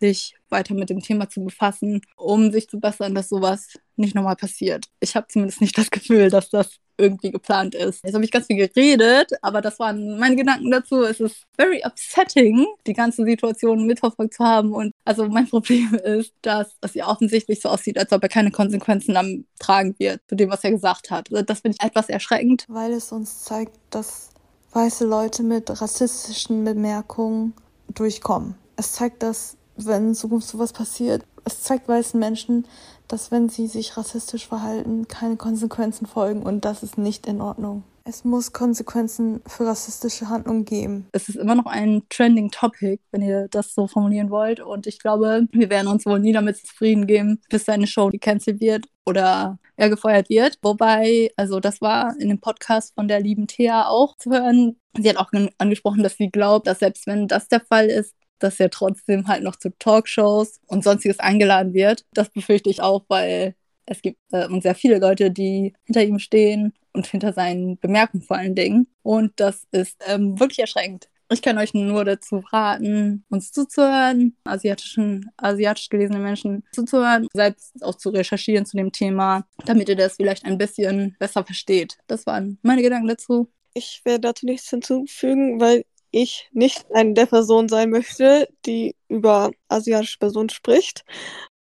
sich 0.06 0.36
weiter 0.50 0.74
mit 0.74 0.90
dem 0.90 1.02
Thema 1.02 1.30
zu 1.30 1.44
befassen, 1.44 2.02
um 2.16 2.52
sich 2.52 2.70
zu 2.70 2.80
bessern, 2.80 3.16
dass 3.16 3.30
sowas 3.30 3.68
nicht 3.96 4.16
nochmal 4.16 4.36
passiert. 4.36 4.86
Ich 5.00 5.16
habe 5.16 5.28
zumindest 5.28 5.62
nicht 5.62 5.78
das 5.78 5.90
Gefühl, 5.90 6.30
dass 6.30 6.50
das 6.50 6.80
irgendwie 6.98 7.32
geplant 7.32 7.76
ist. 7.76 8.04
Jetzt 8.04 8.14
habe 8.14 8.24
ich 8.24 8.32
ganz 8.32 8.48
viel 8.48 8.56
geredet, 8.56 9.32
aber 9.42 9.62
das 9.62 9.80
waren 9.80 10.18
meine 10.18 10.36
Gedanken 10.36 10.72
dazu. 10.72 11.04
Es 11.04 11.20
ist 11.20 11.44
very 11.58 11.82
upsetting, 11.84 12.66
die 12.88 12.94
ganze 12.94 13.26
Situation 13.26 13.86
mitverfolgt 13.86 14.36
zu 14.36 14.46
haben. 14.46 14.74
Und 14.74 14.92
also 15.04 15.28
mein 15.28 15.48
Problem 15.50 15.94
ist, 16.04 16.34
dass 16.42 16.76
es 16.82 16.94
ja 16.94 17.08
offensichtlich 17.08 17.62
so 17.62 17.70
aussieht, 17.70 17.98
als 17.98 18.12
ob 18.12 18.24
er 18.24 18.30
keine 18.30 18.52
Konsequenzen 18.52 19.14
dann 19.14 19.46
tragen 19.60 19.96
wird 19.98 20.22
zu 20.30 20.36
dem, 20.36 20.50
was 20.50 20.64
er 20.64 20.72
gesagt 20.72 21.12
hat. 21.12 21.28
Das 21.32 21.62
finde 21.62 21.78
ich 21.80 21.86
etwas 21.86 22.10
erschreckend. 22.10 22.66
Weil 22.70 22.94
es 22.94 23.12
uns 23.12 23.44
zeigt, 23.44 23.76
dass 23.90 24.30
weiße 24.72 25.06
Leute 25.06 25.44
mit 25.44 25.70
rassistischen 25.82 26.64
Bemerkungen 26.64 27.54
durchkommen. 27.94 28.56
Es 28.78 28.94
zeigt, 28.94 29.24
dass 29.24 29.58
wenn 29.78 30.10
in 30.10 30.16
Zukunft 30.16 30.48
sowas 30.48 30.74
passiert, 30.74 31.24
es 31.44 31.62
zeigt 31.62 31.88
weißen 31.88 32.20
Menschen, 32.20 32.66
dass 33.08 33.32
wenn 33.32 33.50
sie 33.50 33.68
sich 33.68 33.98
rassistisch 33.98 34.48
verhalten, 34.48 35.08
keine 35.08 35.38
Konsequenzen 35.38 36.08
folgen 36.08 36.44
und 36.44 36.66
das 36.66 36.84
ist 36.84 36.98
nicht 36.98 37.28
in 37.28 37.42
Ordnung. 37.42 37.84
Es 38.08 38.24
muss 38.24 38.54
Konsequenzen 38.54 39.42
für 39.48 39.66
rassistische 39.66 40.30
Handlungen 40.30 40.64
geben. 40.64 41.08
Es 41.12 41.28
ist 41.28 41.38
immer 41.38 41.56
noch 41.56 41.66
ein 41.66 42.04
trending 42.10 42.52
Topic, 42.52 43.00
wenn 43.10 43.24
ihr 43.24 43.48
das 43.50 43.74
so 43.74 43.88
formulieren 43.88 44.30
wollt. 44.30 44.60
Und 44.60 44.86
ich 44.86 45.00
glaube, 45.00 45.48
wir 45.52 45.72
werden 45.72 45.88
uns 45.88 46.06
wohl 46.06 46.20
nie 46.20 46.32
damit 46.32 46.58
zufrieden 46.58 47.08
geben, 47.08 47.42
bis 47.50 47.66
seine 47.66 47.88
Show 47.88 48.10
gecancelt 48.10 48.60
wird 48.60 48.86
oder 49.08 49.58
er 49.76 49.90
gefeuert 49.90 50.30
wird. 50.30 50.60
Wobei, 50.62 51.32
also 51.36 51.60
das 51.60 51.82
war 51.82 52.16
in 52.20 52.30
dem 52.30 52.40
Podcast 52.40 52.94
von 52.94 53.08
der 53.08 53.22
lieben 53.22 53.48
Thea 53.48 53.88
auch 53.88 54.16
zu 54.18 54.30
hören. 54.30 54.78
Sie 54.96 55.10
hat 55.10 55.18
auch 55.18 55.32
angesprochen, 55.58 56.04
dass 56.04 56.16
sie 56.18 56.30
glaubt, 56.30 56.68
dass 56.68 56.80
selbst 56.80 57.08
wenn 57.08 57.28
das 57.28 57.48
der 57.48 57.62
Fall 57.62 57.88
ist, 57.88 58.14
dass 58.40 58.60
er 58.60 58.70
trotzdem 58.70 59.28
halt 59.28 59.44
noch 59.44 59.56
zu 59.56 59.70
Talkshows 59.78 60.60
und 60.68 60.84
sonstiges 60.84 61.20
eingeladen 61.20 61.74
wird. 61.74 62.06
Das 62.14 62.30
befürchte 62.30 62.70
ich 62.70 62.82
auch, 62.82 63.06
weil 63.08 63.56
es 63.86 64.02
gibt 64.02 64.18
äh, 64.32 64.48
sehr 64.62 64.76
viele 64.76 65.00
Leute, 65.00 65.32
die 65.32 65.74
hinter 65.86 66.04
ihm 66.04 66.20
stehen 66.20 66.74
und 66.94 67.06
hinter 67.08 67.34
seinen 67.34 67.78
Bemerkungen 67.78 68.24
vor 68.24 68.38
allen 68.38 68.56
Dingen. 68.56 68.88
Und 69.04 69.34
das 69.38 69.68
ist 69.72 69.98
ähm, 70.08 70.40
wirklich 70.40 70.60
erschreckend. 70.60 71.10
Ich 71.32 71.42
kann 71.42 71.58
euch 71.58 71.74
nur 71.74 72.06
dazu 72.06 72.44
raten, 72.52 73.26
uns 73.30 73.52
zuzuhören, 73.52 74.36
asiatischen, 74.44 75.32
asiatisch 75.38 75.90
gelesene 75.90 76.20
Menschen 76.20 76.64
zuzuhören, 76.72 77.28
selbst 77.34 77.84
auch 77.84 77.96
zu 77.96 78.10
recherchieren 78.10 78.66
zu 78.66 78.78
dem 78.78 78.92
Thema, 78.92 79.48
damit 79.66 79.90
ihr 79.90 79.96
das 79.96 80.18
vielleicht 80.18 80.46
ein 80.46 80.60
bisschen 80.60 81.16
besser 81.18 81.44
versteht. 81.44 81.98
Das 82.06 82.28
waren 82.28 82.60
meine 82.62 82.84
Gedanken 82.84 83.08
dazu. 83.08 83.50
Ich 83.74 84.02
werde 84.06 84.22
dazu 84.22 84.46
nichts 84.46 84.70
hinzufügen, 84.70 85.60
weil 85.60 85.86
ich 86.16 86.50
nicht 86.54 86.86
eine 86.94 87.14
der 87.14 87.26
Personen 87.26 87.68
sein 87.68 87.90
möchte, 87.90 88.48
die 88.66 88.96
über 89.10 89.52
asiatische 89.68 90.18
Personen 90.18 90.50
spricht. 90.50 91.04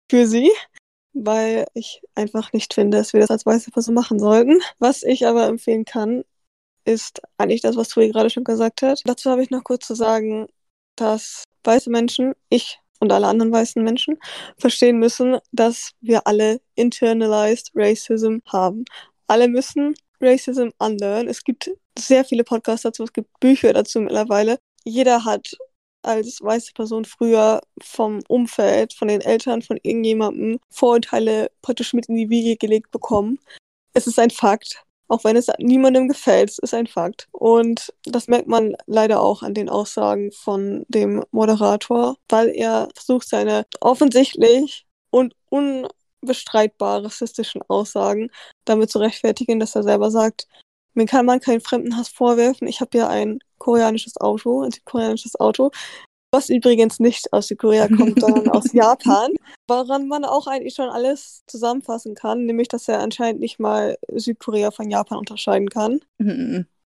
Für 0.09 0.25
sie. 0.25 0.51
Weil 1.13 1.67
ich 1.73 2.01
einfach 2.15 2.53
nicht 2.53 2.73
finde, 2.73 2.97
dass 2.97 3.13
wir 3.13 3.19
das 3.19 3.29
als 3.31 3.45
weiße 3.45 3.71
Person 3.71 3.93
machen 3.93 4.19
sollten. 4.19 4.59
Was 4.79 5.03
ich 5.03 5.27
aber 5.27 5.47
empfehlen 5.47 5.85
kann, 5.85 6.23
ist 6.85 7.21
eigentlich 7.37 7.61
das, 7.61 7.75
was 7.75 7.89
Tui 7.89 8.09
gerade 8.09 8.29
schon 8.29 8.43
gesagt 8.43 8.81
hat. 8.81 9.01
Dazu 9.05 9.29
habe 9.29 9.43
ich 9.43 9.51
noch 9.51 9.63
kurz 9.63 9.85
zu 9.85 9.95
sagen, 9.95 10.47
dass 10.95 11.43
weiße 11.63 11.89
Menschen, 11.89 12.33
ich 12.49 12.79
und 12.99 13.11
alle 13.11 13.27
anderen 13.27 13.51
weißen 13.51 13.83
Menschen, 13.83 14.17
verstehen 14.57 14.97
müssen, 14.97 15.37
dass 15.51 15.91
wir 16.01 16.25
alle 16.25 16.61
internalized 16.75 17.71
Racism 17.75 18.37
haben. 18.47 18.85
Alle 19.27 19.47
müssen 19.47 19.93
Racism 20.21 20.69
unlearn. 20.77 21.27
Es 21.27 21.43
gibt 21.43 21.71
sehr 21.97 22.25
viele 22.25 22.43
Podcasts 22.43 22.83
dazu, 22.83 23.03
es 23.03 23.13
gibt 23.13 23.39
Bücher 23.39 23.73
dazu 23.73 23.99
mittlerweile. 24.01 24.59
Jeder 24.83 25.25
hat 25.25 25.55
als 26.01 26.41
weiße 26.41 26.73
Person 26.73 27.05
früher 27.05 27.61
vom 27.81 28.21
Umfeld, 28.27 28.93
von 28.93 29.07
den 29.07 29.21
Eltern, 29.21 29.61
von 29.61 29.77
irgendjemandem 29.83 30.59
Vorurteile 30.69 31.51
praktisch 31.61 31.93
mit 31.93 32.07
in 32.07 32.15
die 32.15 32.29
Wiege 32.29 32.55
gelegt 32.55 32.91
bekommen. 32.91 33.39
Es 33.93 34.07
ist 34.07 34.19
ein 34.19 34.29
Fakt. 34.29 34.83
Auch 35.09 35.23
wenn 35.23 35.35
es 35.35 35.47
niemandem 35.57 36.07
gefällt, 36.07 36.57
ist 36.59 36.73
ein 36.73 36.85
Fakt. 36.85 37.27
Und 37.31 37.91
das 38.03 38.27
merkt 38.27 38.47
man 38.47 38.75
leider 38.85 39.21
auch 39.21 39.41
an 39.41 39.55
den 39.55 39.67
Aussagen 39.67 40.31
von 40.31 40.85
dem 40.87 41.23
Moderator, 41.31 42.15
weil 42.29 42.49
er 42.49 42.89
versucht, 42.93 43.27
seine 43.27 43.65
offensichtlich 43.81 44.85
und 45.09 45.33
unbestreitbar 46.21 47.03
rassistischen 47.03 47.61
Aussagen 47.67 48.29
damit 48.65 48.91
zu 48.91 48.99
rechtfertigen, 48.99 49.59
dass 49.59 49.75
er 49.75 49.83
selber 49.83 50.11
sagt, 50.11 50.47
mir 50.93 51.05
kann 51.05 51.25
man 51.25 51.39
keinen 51.39 51.61
Fremdenhass 51.61 52.09
vorwerfen. 52.09 52.67
Ich 52.67 52.81
habe 52.81 52.97
ja 52.97 53.07
ein 53.07 53.39
koreanisches 53.57 54.17
Auto, 54.19 54.63
ein 54.63 54.71
südkoreanisches 54.71 55.39
Auto, 55.39 55.71
was 56.31 56.49
übrigens 56.49 56.99
nicht 56.99 57.31
aus 57.33 57.47
Südkorea 57.47 57.87
kommt, 57.97 58.19
sondern 58.19 58.49
aus 58.49 58.71
Japan, 58.73 59.31
woran 59.67 60.07
man 60.07 60.25
auch 60.25 60.47
eigentlich 60.47 60.75
schon 60.75 60.89
alles 60.89 61.43
zusammenfassen 61.47 62.15
kann, 62.15 62.45
nämlich 62.45 62.67
dass 62.67 62.87
er 62.87 62.99
anscheinend 62.99 63.39
nicht 63.39 63.59
mal 63.59 63.97
Südkorea 64.11 64.71
von 64.71 64.89
Japan 64.89 65.17
unterscheiden 65.17 65.69
kann. 65.69 65.99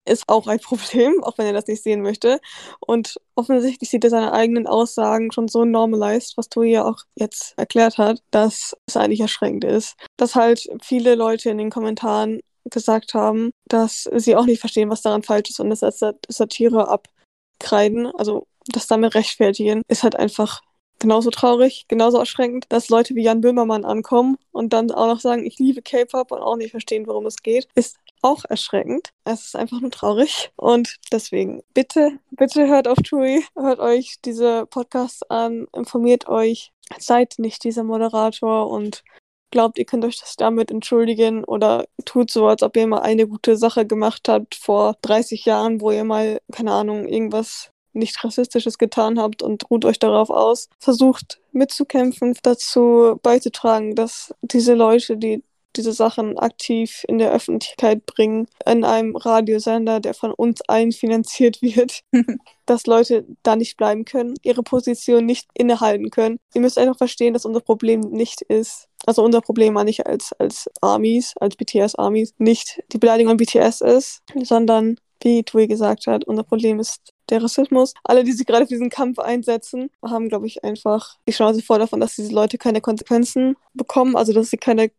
Ist 0.06 0.28
auch 0.28 0.48
ein 0.48 0.60
Problem, 0.62 1.24
auch 1.24 1.38
wenn 1.38 1.48
er 1.48 1.54
das 1.54 1.68
nicht 1.68 1.84
sehen 1.84 2.02
möchte. 2.02 2.40
Und 2.80 3.20
offensichtlich 3.36 3.90
sieht 3.90 4.04
er 4.04 4.10
seine 4.10 4.34
eigenen 4.34 4.68
Aussagen 4.68 5.32
schon 5.32 5.48
so 5.48 5.66
normalized, 5.66 6.38
was 6.38 6.50
Toei 6.50 6.68
ja 6.68 6.86
auch 6.86 7.00
jetzt 7.16 7.54
erklärt 7.58 7.98
hat, 7.98 8.22
dass 8.32 8.76
es 8.86 8.98
eigentlich 8.98 9.22
erschreckend 9.22 9.64
ist. 9.64 9.96
Dass 10.18 10.36
halt 10.36 10.68
viele 10.82 11.16
Leute 11.16 11.50
in 11.50 11.58
den 11.58 11.70
Kommentaren 11.70 12.40
gesagt 12.70 13.14
haben, 13.14 13.52
dass 13.68 14.10
sie 14.16 14.36
auch 14.36 14.46
nicht 14.46 14.60
verstehen, 14.60 14.90
was 14.90 15.02
daran 15.02 15.24
falsch 15.24 15.50
ist 15.50 15.60
und 15.60 15.70
das 15.70 15.84
als 15.84 16.00
Satire 16.30 16.88
abkreiden, 16.88 18.08
also 18.08 18.48
das 18.68 18.88
damit 18.88 19.16
rechtfertigen, 19.16 19.82
ist 19.88 20.04
halt 20.04 20.16
einfach 20.16 20.62
genauso 21.00 21.30
traurig, 21.32 21.86
genauso 21.90 22.18
erschreckend, 22.18 22.66
dass 22.70 22.90
Leute 22.90 23.16
wie 23.16 23.24
Jan 23.24 23.42
Böhmermann 23.42 23.84
ankommen 23.84 24.38
und 24.52 24.72
dann 24.72 24.90
auch 24.92 25.08
noch 25.08 25.20
sagen, 25.20 25.46
ich 25.46 25.60
liebe 25.60 25.82
K-Pop 25.82 26.32
und 26.32 26.40
auch 26.40 26.56
nicht 26.56 26.72
verstehen, 26.72 27.06
worum 27.08 27.26
es 27.26 27.38
geht, 27.38 27.68
ist 27.76 27.98
auch 28.24 28.46
erschreckend. 28.46 29.10
Es 29.26 29.46
ist 29.46 29.56
einfach 29.56 29.82
nur 29.82 29.92
traurig. 29.92 30.52
Und 30.56 30.98
deswegen, 31.12 31.62
bitte, 31.74 32.20
bitte 32.32 32.68
hört 32.68 32.88
auf 32.88 32.98
Tui, 32.98 33.44
hört 33.56 33.80
euch 33.80 34.16
diese 34.26 34.66
Podcasts 34.66 35.24
an, 35.30 35.68
informiert 35.74 36.28
euch, 36.28 36.72
seid 36.98 37.36
nicht 37.38 37.64
dieser 37.64 37.84
Moderator 37.84 38.70
und 38.70 39.04
glaubt, 39.52 39.78
ihr 39.78 39.86
könnt 39.86 40.04
euch 40.04 40.20
das 40.20 40.36
damit 40.36 40.72
entschuldigen 40.72 41.44
oder 41.44 41.86
tut 42.06 42.32
so, 42.32 42.48
als 42.48 42.64
ob 42.64 42.76
ihr 42.76 42.88
mal 42.88 43.02
eine 43.02 43.28
gute 43.28 43.56
Sache 43.56 43.86
gemacht 43.86 44.28
habt 44.28 44.56
vor 44.56 44.96
30 45.04 45.46
Jahren, 45.46 45.80
wo 45.80 45.92
ihr 45.92 46.04
mal, 46.04 46.40
keine 46.52 46.72
Ahnung, 46.72 47.08
irgendwas 47.08 47.70
nicht 47.94 48.24
rassistisches 48.24 48.80
getan 48.80 49.20
habt 49.20 49.44
und 49.44 49.70
ruht 49.70 49.86
euch 49.86 50.00
darauf 50.00 50.32
aus. 50.32 50.70
Versucht 50.80 51.40
mitzukämpfen, 51.52 52.36
dazu 52.42 53.20
beizutragen, 53.22 53.94
dass 53.94 54.34
diese 54.42 54.74
Leute, 54.74 55.18
die 55.18 55.44
diese 55.76 55.94
Sachen 55.94 56.38
aktiv 56.38 57.04
in 57.08 57.18
der 57.18 57.32
Öffentlichkeit 57.32 58.06
bringen, 58.06 58.48
in 58.66 58.84
einem 58.84 59.16
Radiosender, 59.16 60.00
der 60.00 60.14
von 60.14 60.32
uns 60.32 60.62
allen 60.68 60.92
finanziert 60.92 61.62
wird, 61.62 62.02
dass 62.66 62.86
Leute 62.86 63.26
da 63.44 63.56
nicht 63.56 63.78
bleiben 63.78 64.06
können, 64.06 64.36
ihre 64.42 64.64
Position 64.64 65.26
nicht 65.26 65.48
innehalten 65.54 66.10
können. 66.10 66.40
Ihr 66.54 66.62
müsst 66.62 66.78
einfach 66.78 66.98
verstehen, 66.98 67.34
dass 67.34 67.46
unser 67.46 67.62
Problem 67.62 68.02
nicht 68.02 68.42
ist, 68.42 68.88
also 69.06 69.24
unser 69.24 69.42
Problem 69.42 69.76
war 69.76 69.84
nicht 69.84 70.06
als, 70.08 70.34
als 70.34 70.70
Armies, 70.82 71.34
als 71.40 71.56
BTS-Armies, 71.56 72.36
nicht 72.38 72.82
die 72.92 72.98
Beleidigung 72.98 73.32
an 73.32 73.38
BTS 73.38 73.82
ist, 73.82 74.22
sondern, 74.44 74.98
wie 75.22 75.44
Tui 75.44 75.68
gesagt 75.68 76.08
hat, 76.08 76.24
unser 76.26 76.44
Problem 76.44 76.80
ist 76.80 77.14
der 77.30 77.44
Rassismus. 77.44 77.94
Alle, 78.04 78.24
die 78.24 78.32
sich 78.32 78.46
gerade 78.46 78.66
für 78.66 78.74
diesen 78.74 78.90
Kampf 78.90 79.20
einsetzen, 79.20 79.90
haben, 80.04 80.30
glaube 80.30 80.48
ich, 80.48 80.64
einfach 80.64 81.18
die 81.28 81.34
Chance 81.34 81.62
vor 81.62 81.80
davon, 81.80 82.00
dass 82.00 82.16
diese 82.16 82.34
Leute 82.34 82.58
keine 82.58 82.82
Konsequenzen 82.82 83.56
bekommen, 83.74 84.16
also 84.16 84.34
dass 84.34 84.50
sie 84.50 84.58
keine 84.58 84.92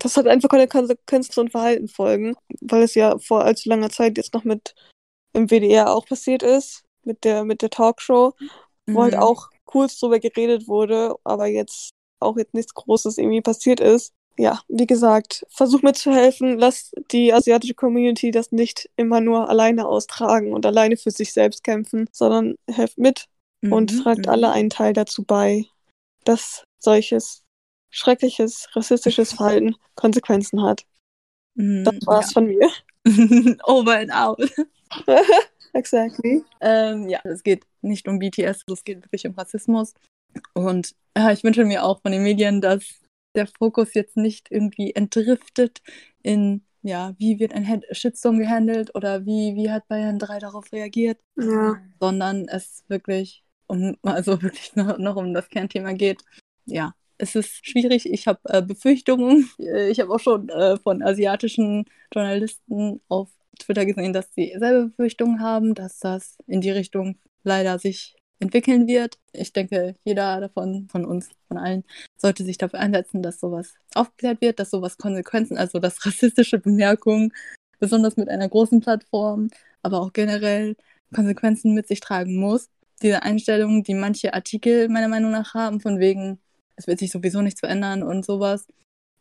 das 0.00 0.16
hat 0.16 0.26
einfach 0.26 0.48
keine 0.48 0.68
Konsequenzen 0.68 1.40
und 1.40 1.50
Verhalten 1.50 1.88
folgen, 1.88 2.36
weil 2.60 2.82
es 2.82 2.94
ja 2.94 3.18
vor 3.18 3.44
allzu 3.44 3.68
langer 3.68 3.90
Zeit 3.90 4.16
jetzt 4.16 4.34
noch 4.34 4.44
mit 4.44 4.74
im 5.32 5.48
WDR 5.48 5.92
auch 5.92 6.06
passiert 6.06 6.42
ist, 6.42 6.84
mit 7.04 7.24
der, 7.24 7.44
mit 7.44 7.62
der 7.62 7.70
Talkshow, 7.70 8.34
mhm. 8.86 8.94
wo 8.94 9.02
halt 9.02 9.14
mhm. 9.14 9.20
auch 9.20 9.48
kurz 9.64 9.98
drüber 9.98 10.18
geredet 10.18 10.66
wurde, 10.66 11.14
aber 11.24 11.46
jetzt 11.46 11.90
auch 12.20 12.36
jetzt 12.36 12.54
nichts 12.54 12.74
Großes 12.74 13.18
irgendwie 13.18 13.40
passiert 13.40 13.80
ist. 13.80 14.12
Ja, 14.36 14.60
wie 14.68 14.86
gesagt, 14.86 15.44
versuch 15.50 15.82
mir 15.82 15.94
zu 15.94 16.12
helfen, 16.12 16.58
lass 16.58 16.92
die 17.10 17.32
asiatische 17.32 17.74
Community 17.74 18.30
das 18.30 18.52
nicht 18.52 18.88
immer 18.96 19.20
nur 19.20 19.48
alleine 19.48 19.86
austragen 19.86 20.52
und 20.52 20.64
alleine 20.64 20.96
für 20.96 21.10
sich 21.10 21.32
selbst 21.32 21.64
kämpfen, 21.64 22.08
sondern 22.12 22.54
helft 22.70 22.98
mit 22.98 23.26
mhm. 23.62 23.72
und 23.72 24.02
tragt 24.02 24.26
mhm. 24.26 24.32
alle 24.32 24.50
einen 24.50 24.70
Teil 24.70 24.92
dazu 24.92 25.24
bei, 25.24 25.66
dass 26.24 26.62
solches 26.78 27.42
schreckliches 27.90 28.68
rassistisches 28.74 29.32
Verhalten 29.32 29.76
Konsequenzen 29.94 30.62
hat. 30.62 30.84
Mm, 31.54 31.84
das 31.84 31.94
war's 32.06 32.30
ja. 32.30 32.34
von 32.34 32.46
mir. 32.46 32.70
Over 33.64 33.98
and 33.98 34.12
out. 34.12 34.40
exactly. 35.72 36.44
Ähm, 36.60 37.08
ja, 37.08 37.20
es 37.24 37.42
geht 37.42 37.64
nicht 37.82 38.08
um 38.08 38.18
BTS, 38.18 38.64
es 38.70 38.84
geht 38.84 39.02
wirklich 39.04 39.26
um 39.26 39.34
Rassismus. 39.34 39.94
Und 40.54 40.94
ja, 41.16 41.32
ich 41.32 41.42
wünsche 41.44 41.64
mir 41.64 41.84
auch 41.84 42.00
von 42.02 42.12
den 42.12 42.22
Medien, 42.22 42.60
dass 42.60 43.00
der 43.34 43.46
Fokus 43.46 43.94
jetzt 43.94 44.16
nicht 44.16 44.50
irgendwie 44.50 44.94
entdriftet 44.94 45.80
in, 46.22 46.62
ja, 46.82 47.14
wie 47.18 47.38
wird 47.38 47.54
ein 47.54 47.82
Shitstorm 47.92 48.38
gehandelt 48.38 48.94
oder 48.94 49.26
wie, 49.26 49.54
wie 49.54 49.70
hat 49.70 49.88
Bayern 49.88 50.18
3 50.18 50.38
darauf 50.38 50.72
reagiert, 50.72 51.20
ja. 51.36 51.80
sondern 52.00 52.46
es 52.48 52.84
wirklich 52.88 53.44
um, 53.66 53.96
also 54.02 54.42
wirklich 54.42 54.74
noch, 54.74 54.98
noch 54.98 55.16
um 55.16 55.34
das 55.34 55.48
Kernthema 55.48 55.92
geht. 55.92 56.22
Ja, 56.66 56.94
es 57.18 57.34
ist 57.34 57.66
schwierig. 57.66 58.10
Ich 58.10 58.26
habe 58.26 58.40
äh, 58.44 58.62
Befürchtungen. 58.62 59.50
Äh, 59.58 59.90
ich 59.90 60.00
habe 60.00 60.12
auch 60.14 60.20
schon 60.20 60.48
äh, 60.48 60.76
von 60.78 61.02
asiatischen 61.02 61.84
Journalisten 62.12 63.00
auf 63.08 63.28
Twitter 63.58 63.84
gesehen, 63.84 64.12
dass 64.12 64.32
sie 64.34 64.54
selber 64.58 64.88
Befürchtungen 64.88 65.40
haben, 65.40 65.74
dass 65.74 65.98
das 65.98 66.38
in 66.46 66.60
die 66.60 66.70
Richtung 66.70 67.18
leider 67.42 67.78
sich 67.78 68.14
entwickeln 68.40 68.86
wird. 68.86 69.18
Ich 69.32 69.52
denke, 69.52 69.96
jeder 70.04 70.40
davon, 70.40 70.88
von 70.90 71.04
uns, 71.04 71.30
von 71.48 71.58
allen, 71.58 71.84
sollte 72.16 72.44
sich 72.44 72.56
dafür 72.56 72.78
einsetzen, 72.78 73.22
dass 73.22 73.40
sowas 73.40 73.74
aufgeklärt 73.94 74.40
wird, 74.40 74.60
dass 74.60 74.70
sowas 74.70 74.96
Konsequenzen, 74.96 75.58
also 75.58 75.80
dass 75.80 76.04
rassistische 76.06 76.58
Bemerkungen, 76.58 77.32
besonders 77.80 78.16
mit 78.16 78.28
einer 78.28 78.48
großen 78.48 78.80
Plattform, 78.80 79.48
aber 79.82 80.00
auch 80.00 80.12
generell 80.12 80.76
Konsequenzen 81.14 81.74
mit 81.74 81.88
sich 81.88 82.00
tragen 82.00 82.36
muss. 82.36 82.70
Diese 83.02 83.22
Einstellungen, 83.22 83.82
die 83.82 83.94
manche 83.94 84.34
Artikel 84.34 84.88
meiner 84.88 85.08
Meinung 85.08 85.30
nach 85.30 85.54
haben, 85.54 85.80
von 85.80 85.98
wegen, 86.00 86.40
es 86.78 86.86
wird 86.86 87.00
sich 87.00 87.10
sowieso 87.10 87.42
nichts 87.42 87.60
verändern 87.60 88.02
und 88.02 88.24
sowas. 88.24 88.66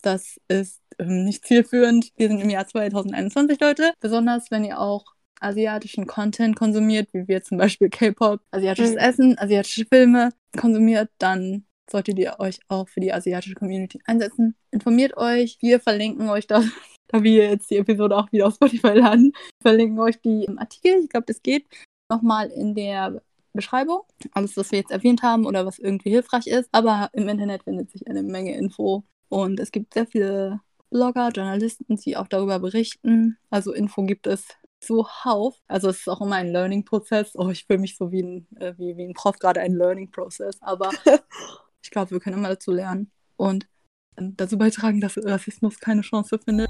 Das 0.01 0.39
ist 0.47 0.79
ähm, 0.99 1.25
nicht 1.25 1.45
zielführend. 1.45 2.11
Wir 2.15 2.27
sind 2.27 2.39
im 2.39 2.49
Jahr 2.49 2.67
2021, 2.67 3.59
Leute. 3.59 3.93
Besonders, 3.99 4.51
wenn 4.51 4.63
ihr 4.63 4.79
auch 4.79 5.05
asiatischen 5.39 6.05
Content 6.05 6.55
konsumiert, 6.55 7.09
wie 7.13 7.27
wir 7.27 7.43
zum 7.43 7.57
Beispiel 7.57 7.89
K-Pop, 7.89 8.41
asiatisches 8.51 8.91
mhm. 8.91 8.97
Essen, 8.97 9.39
asiatische 9.39 9.85
Filme 9.85 10.29
konsumiert, 10.55 11.09
dann 11.17 11.65
solltet 11.89 12.19
ihr 12.19 12.39
euch 12.39 12.59
auch 12.67 12.87
für 12.87 12.99
die 12.99 13.13
asiatische 13.13 13.55
Community 13.55 13.99
einsetzen. 14.05 14.55
Informiert 14.71 15.17
euch. 15.17 15.57
Wir 15.61 15.79
verlinken 15.79 16.29
euch 16.29 16.45
das, 16.45 16.65
da 17.07 17.23
wir 17.23 17.49
jetzt 17.49 17.71
die 17.71 17.77
Episode 17.77 18.17
auch 18.17 18.31
wieder 18.31 18.47
auf 18.47 18.55
Spotify 18.55 18.93
laden. 18.93 19.33
Verlinken 19.61 19.99
euch 19.99 20.19
die 20.21 20.47
Artikel. 20.57 20.99
Ich 21.03 21.09
glaube, 21.09 21.25
das 21.25 21.41
geht 21.41 21.65
nochmal 22.11 22.49
in 22.51 22.75
der 22.75 23.21
Beschreibung. 23.57 24.03
Alles, 24.31 24.55
was 24.55 24.71
wir 24.71 24.79
jetzt 24.79 24.91
erwähnt 24.91 25.21
haben 25.23 25.45
oder 25.45 25.65
was 25.65 25.79
irgendwie 25.79 26.11
hilfreich 26.11 26.47
ist. 26.47 26.69
Aber 26.71 27.09
im 27.11 27.27
Internet 27.27 27.63
findet 27.63 27.91
sich 27.91 28.07
eine 28.07 28.23
Menge 28.23 28.55
Info. 28.55 29.03
Und 29.27 29.59
es 29.59 29.71
gibt 29.71 29.93
sehr 29.93 30.07
viele 30.07 30.61
Blogger, 30.89 31.29
Journalisten, 31.29 31.97
die 31.97 32.15
auch 32.15 32.27
darüber 32.27 32.59
berichten. 32.59 33.37
Also 33.49 33.73
Info 33.73 34.03
gibt 34.03 34.25
es 34.27 34.45
zuhauf. 34.79 35.55
Also 35.67 35.89
es 35.89 35.99
ist 35.99 36.07
auch 36.07 36.21
immer 36.21 36.35
ein 36.37 36.51
Learning-Prozess. 36.51 37.31
Oh, 37.35 37.49
ich 37.49 37.65
fühle 37.65 37.79
mich 37.79 37.97
so 37.97 38.11
wie 38.11 38.23
ein, 38.23 38.47
äh, 38.59 38.73
wie, 38.77 38.95
wie 38.95 39.03
ein 39.03 39.13
Prof, 39.13 39.37
gerade 39.39 39.59
ein 39.59 39.73
Learning-Prozess. 39.73 40.61
Aber 40.61 40.91
ich 41.81 41.91
glaube, 41.91 42.11
wir 42.11 42.19
können 42.19 42.37
immer 42.37 42.49
dazu 42.49 42.71
lernen 42.71 43.11
und 43.35 43.67
dazu 44.15 44.57
beitragen, 44.57 45.01
dass 45.01 45.17
Rassismus 45.17 45.79
keine 45.79 46.01
Chance 46.01 46.39
findet. 46.39 46.69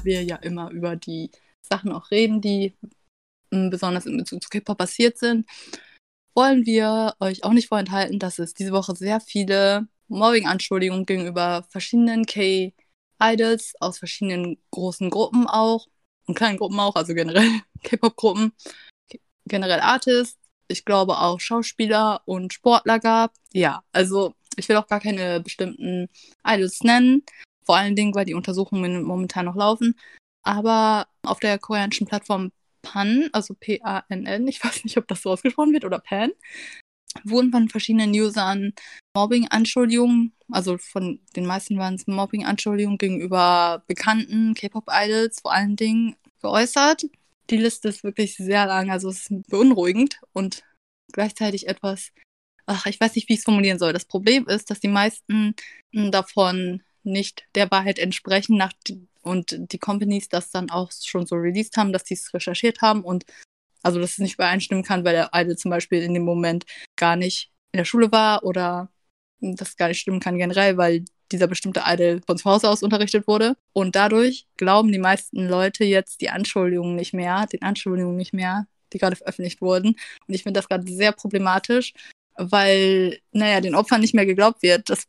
Da 0.00 0.04
wir 0.04 0.22
ja 0.22 0.36
immer 0.36 0.70
über 0.70 0.96
die 0.96 1.30
Sachen 1.62 1.92
auch 1.92 2.10
reden, 2.10 2.40
die 2.40 2.74
hm, 3.52 3.70
besonders 3.70 4.06
in 4.06 4.16
Bezug 4.16 4.42
zu 4.42 4.48
K-Pop 4.48 4.78
passiert 4.78 5.18
sind, 5.18 5.46
wollen 6.34 6.64
wir 6.66 7.14
euch 7.20 7.44
auch 7.44 7.52
nicht 7.52 7.68
vorenthalten, 7.68 8.18
dass 8.18 8.38
es 8.38 8.54
diese 8.54 8.72
Woche 8.72 8.94
sehr 8.96 9.20
viele 9.20 9.88
Mobbing-Anschuldigungen 10.08 11.06
gegenüber 11.06 11.64
verschiedenen 11.68 12.24
K-Idols 12.26 13.74
aus 13.80 13.98
verschiedenen 13.98 14.58
großen 14.70 15.10
Gruppen 15.10 15.46
auch 15.46 15.86
und 16.26 16.34
kleinen 16.34 16.58
Gruppen 16.58 16.80
auch, 16.80 16.96
also 16.96 17.14
generell 17.14 17.48
K-Pop-Gruppen, 17.82 18.52
generell 19.46 19.80
Artists, 19.80 20.38
ich 20.68 20.84
glaube 20.84 21.18
auch 21.18 21.40
Schauspieler 21.40 22.22
und 22.24 22.52
Sportler 22.52 23.00
gab. 23.00 23.34
Ja, 23.52 23.82
also 23.92 24.34
ich 24.56 24.68
will 24.68 24.76
auch 24.76 24.86
gar 24.86 25.00
keine 25.00 25.40
bestimmten 25.40 26.08
Idols 26.44 26.82
nennen, 26.82 27.24
vor 27.64 27.76
allen 27.76 27.96
Dingen, 27.96 28.14
weil 28.14 28.24
die 28.24 28.34
Untersuchungen 28.34 29.02
momentan 29.02 29.46
noch 29.46 29.56
laufen. 29.56 29.94
Aber 30.42 31.06
auf 31.22 31.40
der 31.40 31.58
koreanischen 31.58 32.06
Plattform 32.06 32.52
PAN, 32.82 33.28
also 33.32 33.54
P-A-N-N, 33.54 34.48
ich 34.48 34.62
weiß 34.64 34.84
nicht, 34.84 34.96
ob 34.96 35.08
das 35.08 35.22
so 35.22 35.30
ausgesprochen 35.30 35.72
wird, 35.72 35.84
oder 35.84 35.98
PAN, 35.98 36.30
wurden 37.24 37.50
von 37.50 37.68
verschiedenen 37.68 38.12
Usern 38.12 38.72
Mobbing-Anschuldigungen, 39.14 40.32
also 40.50 40.78
von 40.78 41.20
den 41.36 41.46
meisten 41.46 41.78
waren 41.78 41.94
es 41.94 42.06
Mobbing-Anschuldigungen 42.06 42.98
gegenüber 42.98 43.82
bekannten 43.86 44.54
K-Pop-Idols 44.54 45.40
vor 45.40 45.52
allen 45.52 45.76
Dingen 45.76 46.16
geäußert. 46.40 47.04
Die 47.50 47.56
Liste 47.56 47.88
ist 47.88 48.04
wirklich 48.04 48.36
sehr 48.36 48.66
lang, 48.66 48.90
also 48.90 49.08
es 49.08 49.28
ist 49.28 49.48
beunruhigend 49.48 50.20
und 50.32 50.62
gleichzeitig 51.12 51.66
etwas, 51.66 52.12
ach, 52.66 52.86
ich 52.86 53.00
weiß 53.00 53.16
nicht, 53.16 53.28
wie 53.28 53.34
ich 53.34 53.40
es 53.40 53.44
formulieren 53.44 53.80
soll. 53.80 53.92
Das 53.92 54.04
Problem 54.04 54.46
ist, 54.46 54.70
dass 54.70 54.78
die 54.78 54.88
meisten 54.88 55.54
davon 55.92 56.82
nicht 57.10 57.44
der 57.54 57.70
Wahrheit 57.70 57.98
entsprechen 57.98 58.56
nach 58.56 58.72
die, 58.86 59.06
und 59.22 59.56
die 59.72 59.78
Companies 59.78 60.28
das 60.28 60.50
dann 60.50 60.70
auch 60.70 60.90
schon 60.92 61.26
so 61.26 61.36
released 61.36 61.76
haben, 61.76 61.92
dass 61.92 62.04
sie 62.06 62.14
es 62.14 62.32
recherchiert 62.32 62.80
haben 62.80 63.02
und 63.02 63.24
also 63.82 64.00
dass 64.00 64.12
es 64.12 64.18
nicht 64.18 64.34
übereinstimmen 64.34 64.84
kann, 64.84 65.04
weil 65.04 65.14
der 65.14 65.30
Idol 65.34 65.56
zum 65.56 65.70
Beispiel 65.70 66.02
in 66.02 66.14
dem 66.14 66.24
Moment 66.24 66.64
gar 66.96 67.16
nicht 67.16 67.50
in 67.72 67.78
der 67.78 67.84
Schule 67.84 68.12
war 68.12 68.44
oder 68.44 68.90
das 69.40 69.76
gar 69.76 69.88
nicht 69.88 70.00
stimmen 70.00 70.20
kann 70.20 70.38
generell, 70.38 70.76
weil 70.76 71.04
dieser 71.32 71.46
bestimmte 71.46 71.82
Idol 71.86 72.20
von 72.26 72.36
zu 72.36 72.44
Hause 72.44 72.68
aus 72.68 72.82
unterrichtet 72.82 73.26
wurde. 73.26 73.56
Und 73.72 73.96
dadurch 73.96 74.46
glauben 74.56 74.92
die 74.92 74.98
meisten 74.98 75.48
Leute 75.48 75.84
jetzt 75.84 76.20
die 76.20 76.30
Anschuldigungen 76.30 76.96
nicht 76.96 77.14
mehr, 77.14 77.46
den 77.46 77.62
Anschuldigungen 77.62 78.16
nicht 78.16 78.34
mehr, 78.34 78.66
die 78.92 78.98
gerade 78.98 79.16
veröffentlicht 79.16 79.60
wurden. 79.60 79.96
Und 80.26 80.34
ich 80.34 80.42
finde 80.42 80.58
das 80.58 80.68
gerade 80.68 80.90
sehr 80.90 81.12
problematisch, 81.12 81.94
weil, 82.36 83.20
naja, 83.32 83.60
den 83.60 83.74
Opfern 83.74 84.00
nicht 84.00 84.14
mehr 84.14 84.26
geglaubt 84.26 84.62
wird. 84.62 84.90
Das, 84.90 85.06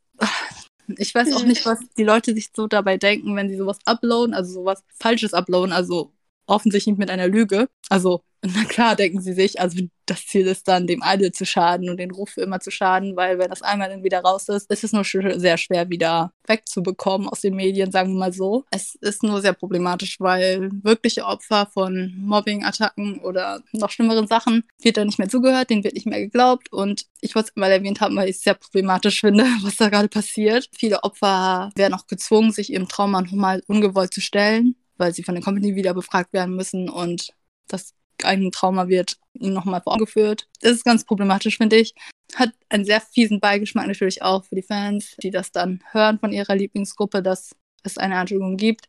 ich 0.88 1.13
weiß 1.13 1.34
auch 1.34 1.44
nicht, 1.44 1.65
was 1.65 1.80
die 1.98 2.04
Leute 2.04 2.34
sich 2.34 2.52
so 2.56 2.67
dabei 2.67 2.98
denken, 2.98 3.36
wenn 3.36 3.50
sie 3.50 3.58
sowas 3.58 3.80
uploaden, 3.86 4.34
also 4.34 4.54
sowas 4.54 4.84
Falsches 5.00 5.34
uploaden, 5.34 5.72
also 5.74 6.13
offensichtlich 6.48 6.98
mit 6.98 7.10
einer 7.10 7.28
Lüge. 7.28 7.70
Also 7.89 8.24
na 8.43 8.65
klar, 8.65 8.95
denken 8.95 9.21
sie 9.21 9.34
sich, 9.34 9.60
also 9.60 9.84
das 10.08 10.25
Ziel 10.25 10.47
ist 10.47 10.67
dann, 10.67 10.88
dem 10.88 11.04
Idol 11.06 11.32
zu 11.32 11.45
schaden 11.45 11.89
und 11.89 11.97
den 11.97 12.10
Ruf 12.10 12.32
für 12.32 12.41
immer 12.41 12.60
zu 12.60 12.71
schaden, 12.71 13.15
weil 13.15 13.38
wenn 13.38 13.51
das 13.51 13.62
einmal 13.62 13.89
dann 13.89 14.04
wieder 14.04 14.21
raus 14.21 14.49
ist, 14.49 14.69
ist 14.71 14.84
es 14.84 14.93
nur 14.93 15.04
sehr 15.06 15.58
schwer 15.58 15.89
wieder 15.89 16.34
wegzubekommen 16.47 17.30
aus 17.30 17.41
den 17.41 17.56
Medien, 17.56 17.91
sagen 17.91 18.13
wir 18.13 18.19
mal 18.19 18.34
so. 18.34 18.65
Es 18.71 18.95
ist 18.95 19.21
nur 19.21 19.41
sehr 19.41 19.54
problematisch, 19.54 20.19
weil 20.19 20.71
wirkliche 20.82 21.25
Opfer 21.25 21.67
von 21.71 22.15
Mobbing-Attacken 22.17 23.19
oder 23.19 23.62
noch 23.73 23.91
schlimmeren 23.91 24.25
Sachen 24.25 24.63
wird 24.82 24.97
da 24.97 25.06
nicht 25.06 25.19
mehr 25.19 25.30
zugehört, 25.30 25.69
denen 25.69 25.84
wird 25.84 25.93
nicht 25.93 26.08
mehr 26.08 26.19
geglaubt 26.19 26.73
und 26.73 27.06
ich 27.21 27.36
wollte 27.36 27.49
es 27.49 27.56
mal 27.56 27.71
erwähnt 27.71 28.01
haben, 28.01 28.15
weil 28.15 28.30
ich 28.30 28.38
es 28.38 28.43
sehr 28.43 28.56
problematisch 28.56 29.21
finde, 29.21 29.43
was 29.62 29.77
da 29.77 29.89
gerade 29.89 30.10
passiert. 30.10 30.67
Viele 30.75 31.04
Opfer 31.04 31.69
werden 31.75 31.93
auch 31.93 32.08
gezwungen, 32.08 32.51
sich 32.51 32.73
ihrem 32.73 32.88
Trauma 32.88 33.21
nochmal 33.21 33.62
ungewollt 33.67 34.13
zu 34.13 34.21
stellen, 34.21 34.75
weil 34.97 35.13
sie 35.13 35.23
von 35.23 35.36
der 35.36 35.43
Company 35.43 35.75
wieder 35.75 35.93
befragt 35.93 36.34
werden 36.34 36.56
müssen 36.56 36.89
und 36.89 37.30
das 37.67 37.93
eigenen 38.26 38.52
Trauma 38.52 38.88
wird 38.88 39.18
ihnen 39.34 39.54
nochmal 39.54 39.82
vorgeführt. 39.82 40.48
Das 40.62 40.74
ist 40.74 40.86
ganz 40.86 41.06
problematisch, 41.06 41.58
finde 41.58 41.78
ich. 41.78 41.94
Hat 42.36 42.52
einen 42.70 42.86
sehr 42.86 43.02
fiesen 43.02 43.40
Beigeschmack 43.40 43.88
natürlich 43.88 44.22
auch 44.22 44.46
für 44.46 44.56
die 44.56 44.62
Fans, 44.62 45.16
die 45.22 45.32
das 45.32 45.52
dann 45.52 45.84
hören 45.92 46.20
von 46.20 46.32
ihrer 46.32 46.56
Lieblingsgruppe, 46.56 47.22
dass 47.22 47.56
es 47.84 47.98
eine 47.98 48.18
Anschuldigung 48.18 48.58
gibt 48.58 48.88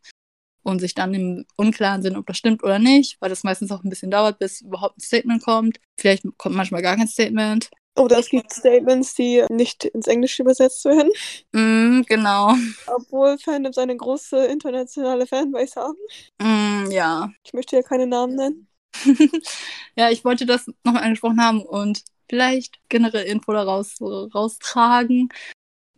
und 0.63 0.79
sich 0.79 0.93
dann 0.95 1.13
im 1.13 1.45
Unklaren 1.55 2.01
sind, 2.01 2.17
ob 2.17 2.25
das 2.25 2.37
stimmt 2.37 2.63
oder 2.63 2.79
nicht, 2.79 3.17
weil 3.19 3.29
das 3.29 3.43
meistens 3.43 3.71
auch 3.71 3.83
ein 3.83 3.89
bisschen 3.89 4.11
dauert, 4.11 4.39
bis 4.39 4.61
überhaupt 4.61 4.97
ein 4.97 5.01
Statement 5.01 5.43
kommt. 5.43 5.79
Vielleicht 5.99 6.23
kommt 6.37 6.55
manchmal 6.55 6.81
gar 6.81 6.95
kein 6.95 7.07
Statement. 7.07 7.69
Oder 7.95 8.19
es 8.19 8.29
gibt 8.29 8.51
Statements, 8.51 9.13
die 9.13 9.43
nicht 9.49 9.85
ins 9.85 10.07
Englische 10.07 10.41
übersetzt 10.41 10.83
werden. 10.85 11.11
Mm, 11.51 12.01
genau. 12.07 12.55
Obwohl 12.87 13.37
Fandoms 13.37 13.77
eine 13.77 13.95
große 13.95 14.45
internationale 14.45 15.27
Fanbase 15.27 15.79
haben. 15.79 15.97
Mm, 16.41 16.89
ja. 16.89 17.29
Ich 17.45 17.53
möchte 17.53 17.75
ja 17.75 17.83
keine 17.83 18.07
Namen 18.07 18.35
nennen. 18.35 18.67
ja, 19.95 20.09
ich 20.09 20.23
wollte 20.25 20.45
das 20.45 20.67
nochmal 20.83 21.03
angesprochen 21.03 21.41
haben 21.41 21.61
und 21.61 22.03
vielleicht 22.29 22.79
generell 22.89 23.25
Info 23.25 23.53
daraus 23.53 23.99
raustragen, 24.01 25.29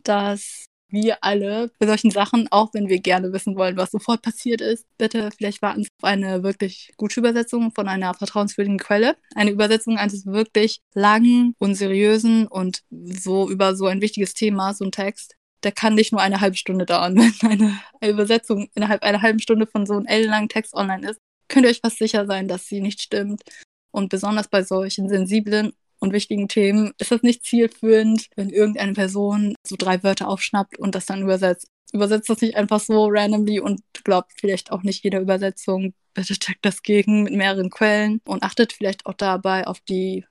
dass 0.02 0.66
wir 0.88 1.18
alle 1.22 1.70
bei 1.78 1.86
solchen 1.86 2.10
Sachen, 2.10 2.48
auch 2.50 2.72
wenn 2.72 2.88
wir 2.88 3.00
gerne 3.00 3.32
wissen 3.32 3.56
wollen, 3.56 3.76
was 3.76 3.90
sofort 3.90 4.22
passiert 4.22 4.60
ist, 4.60 4.86
bitte 4.98 5.30
vielleicht 5.36 5.62
warten 5.62 5.82
Sie 5.82 5.88
auf 6.00 6.08
eine 6.08 6.42
wirklich 6.42 6.92
gute 6.96 7.20
Übersetzung 7.20 7.72
von 7.72 7.88
einer 7.88 8.14
vertrauenswürdigen 8.14 8.78
Quelle. 8.78 9.16
Eine 9.34 9.50
Übersetzung 9.50 9.98
eines 9.98 10.26
wirklich 10.26 10.80
langen, 10.94 11.54
unseriösen 11.58 12.46
und 12.46 12.82
so 12.90 13.50
über 13.50 13.74
so 13.74 13.86
ein 13.86 14.00
wichtiges 14.00 14.34
Thema, 14.34 14.74
so 14.74 14.84
ein 14.84 14.92
Text, 14.92 15.34
der 15.64 15.72
kann 15.72 15.94
nicht 15.94 16.12
nur 16.12 16.20
eine 16.20 16.40
halbe 16.40 16.56
Stunde 16.56 16.86
dauern. 16.86 17.16
Wenn 17.40 17.78
eine 18.00 18.12
Übersetzung 18.12 18.68
innerhalb 18.74 19.02
einer 19.02 19.22
halben 19.22 19.40
Stunde 19.40 19.66
von 19.66 19.86
so 19.86 19.94
einem 19.94 20.06
ellenlangen 20.06 20.48
Text 20.48 20.74
online 20.74 21.10
ist, 21.10 21.20
könnt 21.48 21.66
ihr 21.66 21.70
euch 21.70 21.80
fast 21.80 21.98
sicher 21.98 22.26
sein, 22.26 22.48
dass 22.48 22.66
sie 22.66 22.80
nicht 22.80 23.00
stimmt. 23.00 23.42
Und 23.90 24.08
besonders 24.10 24.48
bei 24.48 24.62
solchen 24.62 25.08
sensiblen 25.08 25.72
und 25.98 26.12
wichtigen 26.12 26.48
Themen 26.48 26.92
ist 26.98 27.12
es 27.12 27.22
nicht 27.22 27.44
zielführend, 27.44 28.28
wenn 28.36 28.50
irgendeine 28.50 28.92
Person 28.92 29.54
so 29.66 29.76
drei 29.78 30.02
Wörter 30.02 30.28
aufschnappt 30.28 30.78
und 30.78 30.94
das 30.94 31.06
dann 31.06 31.22
übersetzt. 31.22 31.68
Übersetzt 31.92 32.28
das 32.28 32.40
nicht 32.40 32.56
einfach 32.56 32.80
so 32.80 33.06
randomly 33.08 33.60
und 33.60 33.80
glaubt 34.04 34.32
vielleicht 34.38 34.72
auch 34.72 34.82
nicht 34.82 35.04
jeder 35.04 35.20
Übersetzung. 35.20 35.94
Bitte 36.14 36.34
checkt 36.34 36.64
das 36.64 36.82
gegen 36.82 37.22
mit 37.22 37.32
mehreren 37.34 37.70
Quellen 37.70 38.20
und 38.26 38.42
achtet 38.42 38.72
vielleicht 38.72 39.06
auch 39.06 39.14
dabei 39.14 39.66
auf 39.66 39.80
die 39.80 40.24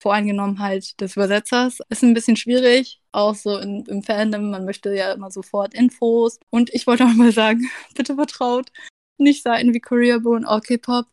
Voreingenommenheit 0.00 1.00
des 1.00 1.14
Übersetzers. 1.14 1.78
Ist 1.88 2.02
ein 2.02 2.14
bisschen 2.14 2.36
schwierig, 2.36 3.00
auch 3.12 3.34
so 3.34 3.58
in, 3.58 3.84
im 3.86 4.02
Fandom. 4.02 4.50
Man 4.50 4.64
möchte 4.64 4.92
ja 4.94 5.12
immer 5.12 5.30
sofort 5.30 5.74
Infos. 5.74 6.40
Und 6.50 6.74
ich 6.74 6.86
wollte 6.86 7.04
auch 7.04 7.14
mal 7.14 7.32
sagen, 7.32 7.70
bitte 7.94 8.16
vertraut 8.16 8.72
nicht 9.22 9.42
Seiten 9.42 9.74
wie 9.74 9.80
Korea 9.80 10.16
und 10.16 10.46
OK-Pop. 10.46 11.06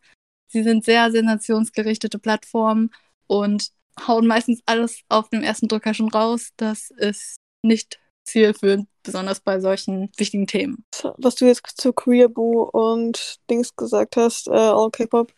Sie 0.47 0.63
sind 0.63 0.83
sehr 0.83 1.11
sensationsgerichtete 1.11 2.19
Plattformen 2.19 2.91
und 3.27 3.71
hauen 4.07 4.27
meistens 4.27 4.61
alles 4.65 5.01
auf 5.09 5.29
dem 5.29 5.43
ersten 5.43 5.67
Drücker 5.67 5.93
schon 5.93 6.09
raus. 6.09 6.49
Das 6.57 6.91
ist 6.91 7.37
nicht 7.63 7.99
zielführend, 8.25 8.87
besonders 9.03 9.39
bei 9.39 9.59
solchen 9.59 10.11
wichtigen 10.17 10.47
Themen. 10.47 10.85
Was 11.17 11.35
du 11.35 11.45
jetzt 11.45 11.63
zu 11.75 11.93
Queerboo 11.93 12.63
und 12.63 13.39
Dings 13.49 13.75
gesagt 13.75 14.15
hast, 14.17 14.47
äh, 14.47 14.51
All 14.51 14.91
K-Pop, 14.91 15.33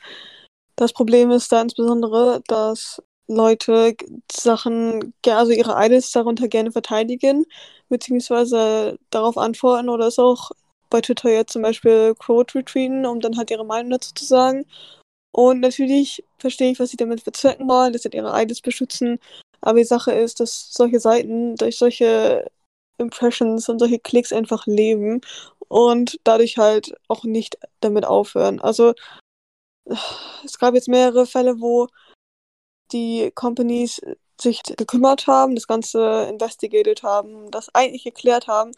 das 0.75 0.93
Problem 0.93 1.31
ist 1.31 1.51
da 1.51 1.61
insbesondere, 1.61 2.41
dass 2.47 3.01
Leute 3.27 3.95
Sachen, 4.31 5.13
also 5.25 5.51
ihre 5.51 5.75
Idols 5.77 6.11
darunter 6.11 6.47
gerne 6.47 6.71
verteidigen, 6.71 7.45
beziehungsweise 7.87 8.99
darauf 9.09 9.37
antworten 9.37 9.89
oder 9.89 10.07
es 10.07 10.19
auch 10.19 10.51
bei 10.91 11.01
Twitter 11.01 11.31
jetzt 11.31 11.53
zum 11.53 11.63
Beispiel 11.63 12.13
Quote 12.15 12.59
retweeten, 12.59 13.07
um 13.07 13.19
dann 13.19 13.37
halt 13.37 13.49
ihre 13.49 13.65
Meinung 13.65 13.91
dazu 13.91 14.13
zu 14.13 14.25
sagen. 14.25 14.65
Und 15.31 15.61
natürlich 15.61 16.23
verstehe 16.37 16.71
ich, 16.71 16.79
was 16.79 16.91
sie 16.91 16.97
damit 16.97 17.23
bezwecken 17.25 17.67
wollen, 17.67 17.93
dass 17.93 18.03
sie 18.03 18.09
ihre 18.13 18.39
IDs 18.39 18.61
beschützen. 18.61 19.19
Aber 19.61 19.79
die 19.79 19.85
Sache 19.85 20.11
ist, 20.11 20.39
dass 20.39 20.73
solche 20.73 20.99
Seiten 20.99 21.55
durch 21.55 21.77
solche 21.77 22.51
Impressions 22.97 23.69
und 23.69 23.79
solche 23.79 23.99
Klicks 23.99 24.33
einfach 24.33 24.67
leben 24.67 25.21
und 25.67 26.19
dadurch 26.23 26.57
halt 26.57 26.93
auch 27.07 27.23
nicht 27.23 27.57
damit 27.79 28.05
aufhören. 28.05 28.59
Also 28.59 28.93
es 30.45 30.59
gab 30.59 30.75
jetzt 30.75 30.87
mehrere 30.89 31.25
Fälle, 31.25 31.61
wo 31.61 31.87
die 32.91 33.31
Companies 33.33 34.01
sich 34.39 34.61
gekümmert 34.63 35.27
haben, 35.27 35.55
das 35.55 35.67
Ganze 35.67 36.27
investigated 36.29 37.03
haben, 37.03 37.49
das 37.51 37.73
eigentlich 37.73 38.03
geklärt 38.03 38.47
haben 38.47 38.73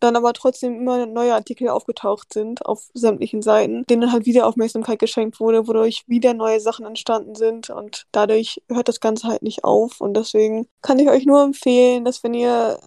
dann 0.00 0.16
aber 0.16 0.32
trotzdem 0.32 0.74
immer 0.74 1.06
neue 1.06 1.34
Artikel 1.34 1.68
aufgetaucht 1.68 2.32
sind 2.32 2.64
auf 2.66 2.90
sämtlichen 2.94 3.42
Seiten, 3.42 3.84
denen 3.84 4.12
halt 4.12 4.26
wieder 4.26 4.46
Aufmerksamkeit 4.46 4.98
geschenkt 4.98 5.40
wurde, 5.40 5.68
wodurch 5.68 6.04
wieder 6.06 6.34
neue 6.34 6.60
Sachen 6.60 6.86
entstanden 6.86 7.34
sind 7.34 7.70
und 7.70 8.06
dadurch 8.12 8.62
hört 8.68 8.88
das 8.88 9.00
Ganze 9.00 9.28
halt 9.28 9.42
nicht 9.42 9.64
auf 9.64 10.00
und 10.00 10.14
deswegen 10.14 10.66
kann 10.82 10.98
ich 10.98 11.08
euch 11.08 11.26
nur 11.26 11.42
empfehlen, 11.42 12.04
dass 12.04 12.24
wenn 12.24 12.34
ihr 12.34 12.78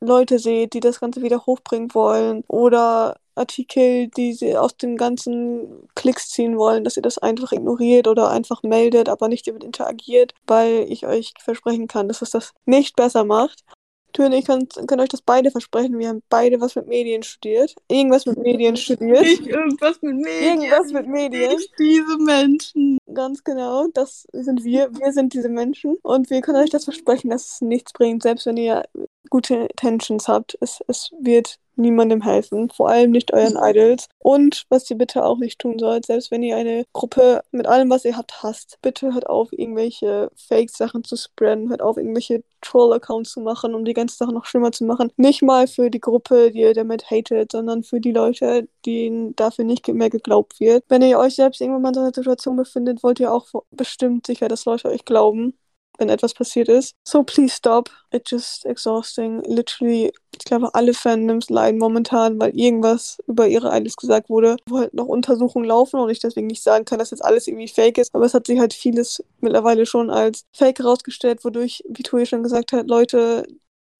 Leute 0.00 0.38
seht, 0.38 0.74
die 0.74 0.80
das 0.80 0.98
Ganze 1.00 1.22
wieder 1.22 1.46
hochbringen 1.46 1.94
wollen 1.94 2.42
oder 2.48 3.16
Artikel, 3.34 4.08
die 4.08 4.32
sie 4.32 4.56
aus 4.56 4.76
dem 4.76 4.96
ganzen 4.96 5.88
Klicks 5.94 6.28
ziehen 6.30 6.58
wollen, 6.58 6.84
dass 6.84 6.96
ihr 6.96 7.02
das 7.02 7.18
einfach 7.18 7.52
ignoriert 7.52 8.08
oder 8.08 8.30
einfach 8.30 8.62
meldet, 8.62 9.08
aber 9.08 9.28
nicht 9.28 9.46
damit 9.46 9.64
interagiert, 9.64 10.34
weil 10.46 10.86
ich 10.88 11.06
euch 11.06 11.32
versprechen 11.38 11.86
kann, 11.86 12.08
dass 12.08 12.20
es 12.22 12.30
das 12.30 12.52
nicht 12.66 12.96
besser 12.96 13.24
macht. 13.24 13.64
Töne, 14.12 14.38
ich 14.38 14.46
kann, 14.46 14.68
kann 14.86 15.00
euch 15.00 15.08
das 15.08 15.22
beide 15.22 15.50
versprechen. 15.50 15.98
Wir 15.98 16.08
haben 16.08 16.22
beide 16.28 16.60
was 16.60 16.76
mit 16.76 16.86
Medien 16.86 17.22
studiert. 17.22 17.74
Irgendwas 17.88 18.26
mit 18.26 18.38
Medien 18.38 18.76
studiert. 18.76 19.20
Nicht 19.20 19.46
irgendwas 19.46 20.00
mit 20.02 20.16
Medien. 20.16 20.62
Irgendwas 20.62 20.92
mit 20.92 21.06
Medien. 21.06 21.56
Nicht 21.56 21.72
diese 21.78 22.18
Menschen. 22.18 22.98
Ganz 23.12 23.44
genau, 23.44 23.86
das 23.94 24.26
sind 24.32 24.64
wir. 24.64 24.90
Wir 24.98 25.12
sind 25.12 25.34
diese 25.34 25.48
Menschen. 25.48 25.96
Und 26.02 26.30
wir 26.30 26.40
können 26.40 26.62
euch 26.62 26.70
das 26.70 26.84
versprechen, 26.84 27.30
dass 27.30 27.54
es 27.54 27.60
nichts 27.60 27.92
bringt, 27.92 28.22
selbst 28.22 28.46
wenn 28.46 28.56
ihr 28.56 28.84
gute 29.30 29.54
Intentions 29.54 30.28
habt. 30.28 30.56
Es, 30.60 30.80
es 30.88 31.10
wird 31.18 31.58
niemandem 31.76 32.22
helfen, 32.22 32.70
vor 32.70 32.88
allem 32.88 33.10
nicht 33.10 33.32
euren 33.32 33.56
Idols. 33.56 34.08
Und 34.18 34.64
was 34.68 34.90
ihr 34.90 34.96
bitte 34.96 35.24
auch 35.24 35.38
nicht 35.38 35.58
tun 35.58 35.78
sollt, 35.78 36.06
selbst 36.06 36.30
wenn 36.30 36.42
ihr 36.42 36.56
eine 36.56 36.84
Gruppe 36.92 37.42
mit 37.50 37.66
allem, 37.66 37.90
was 37.90 38.04
ihr 38.04 38.16
habt, 38.16 38.42
hasst, 38.42 38.78
bitte 38.82 39.14
hört 39.14 39.28
auf, 39.28 39.52
irgendwelche 39.52 40.30
Fake-Sachen 40.36 41.04
zu 41.04 41.16
spreaden, 41.16 41.70
hört 41.70 41.82
auf, 41.82 41.96
irgendwelche 41.96 42.44
Troll-Accounts 42.60 43.32
zu 43.32 43.40
machen, 43.40 43.74
um 43.74 43.84
die 43.84 43.94
ganze 43.94 44.16
Sache 44.16 44.32
noch 44.32 44.44
schlimmer 44.46 44.72
zu 44.72 44.84
machen. 44.84 45.10
Nicht 45.16 45.42
mal 45.42 45.66
für 45.66 45.90
die 45.90 46.00
Gruppe, 46.00 46.52
die 46.52 46.60
ihr 46.60 46.74
damit 46.74 47.10
hatet, 47.10 47.52
sondern 47.52 47.82
für 47.82 48.00
die 48.00 48.12
Leute, 48.12 48.68
denen 48.86 49.34
dafür 49.36 49.64
nicht 49.64 49.88
mehr 49.88 50.10
geglaubt 50.10 50.60
wird. 50.60 50.84
Wenn 50.88 51.02
ihr 51.02 51.18
euch 51.18 51.34
selbst 51.34 51.60
irgendwann 51.60 51.82
mal 51.82 51.88
in 51.88 51.94
so 51.94 52.00
einer 52.00 52.14
Situation 52.14 52.56
befindet, 52.56 53.02
wollt 53.02 53.20
ihr 53.20 53.32
auch 53.32 53.46
bestimmt 53.70 54.26
sicher, 54.26 54.48
dass 54.48 54.64
Leute 54.64 54.88
euch 54.88 55.04
glauben 55.04 55.54
wenn 55.98 56.08
etwas 56.08 56.34
passiert 56.34 56.68
ist. 56.68 56.94
So 57.04 57.22
please 57.22 57.54
stop. 57.54 57.90
It's 58.10 58.30
just 58.30 58.66
exhausting. 58.66 59.42
Literally, 59.46 60.12
ich 60.42 60.46
glaube, 60.46 60.74
alle 60.74 60.92
Fandoms 60.92 61.50
leiden 61.50 61.78
momentan, 61.78 62.40
weil 62.40 62.58
irgendwas 62.58 63.18
über 63.28 63.46
ihre 63.46 63.68
Idols 63.76 63.96
gesagt 63.96 64.28
wurde, 64.28 64.56
wo 64.68 64.78
halt 64.78 64.92
noch 64.92 65.06
Untersuchungen 65.06 65.64
laufen 65.64 66.00
und 66.00 66.10
ich 66.10 66.18
deswegen 66.18 66.48
nicht 66.48 66.64
sagen 66.64 66.84
kann, 66.84 66.98
dass 66.98 67.12
jetzt 67.12 67.24
alles 67.24 67.46
irgendwie 67.46 67.68
fake 67.68 67.98
ist. 67.98 68.12
Aber 68.12 68.24
es 68.24 68.34
hat 68.34 68.48
sich 68.48 68.58
halt 68.58 68.74
vieles 68.74 69.22
mittlerweile 69.40 69.86
schon 69.86 70.10
als 70.10 70.44
fake 70.52 70.80
herausgestellt, 70.80 71.44
wodurch, 71.44 71.84
wie 71.88 72.02
Tui 72.02 72.26
schon 72.26 72.42
gesagt 72.42 72.72
hat, 72.72 72.88
Leute 72.88 73.46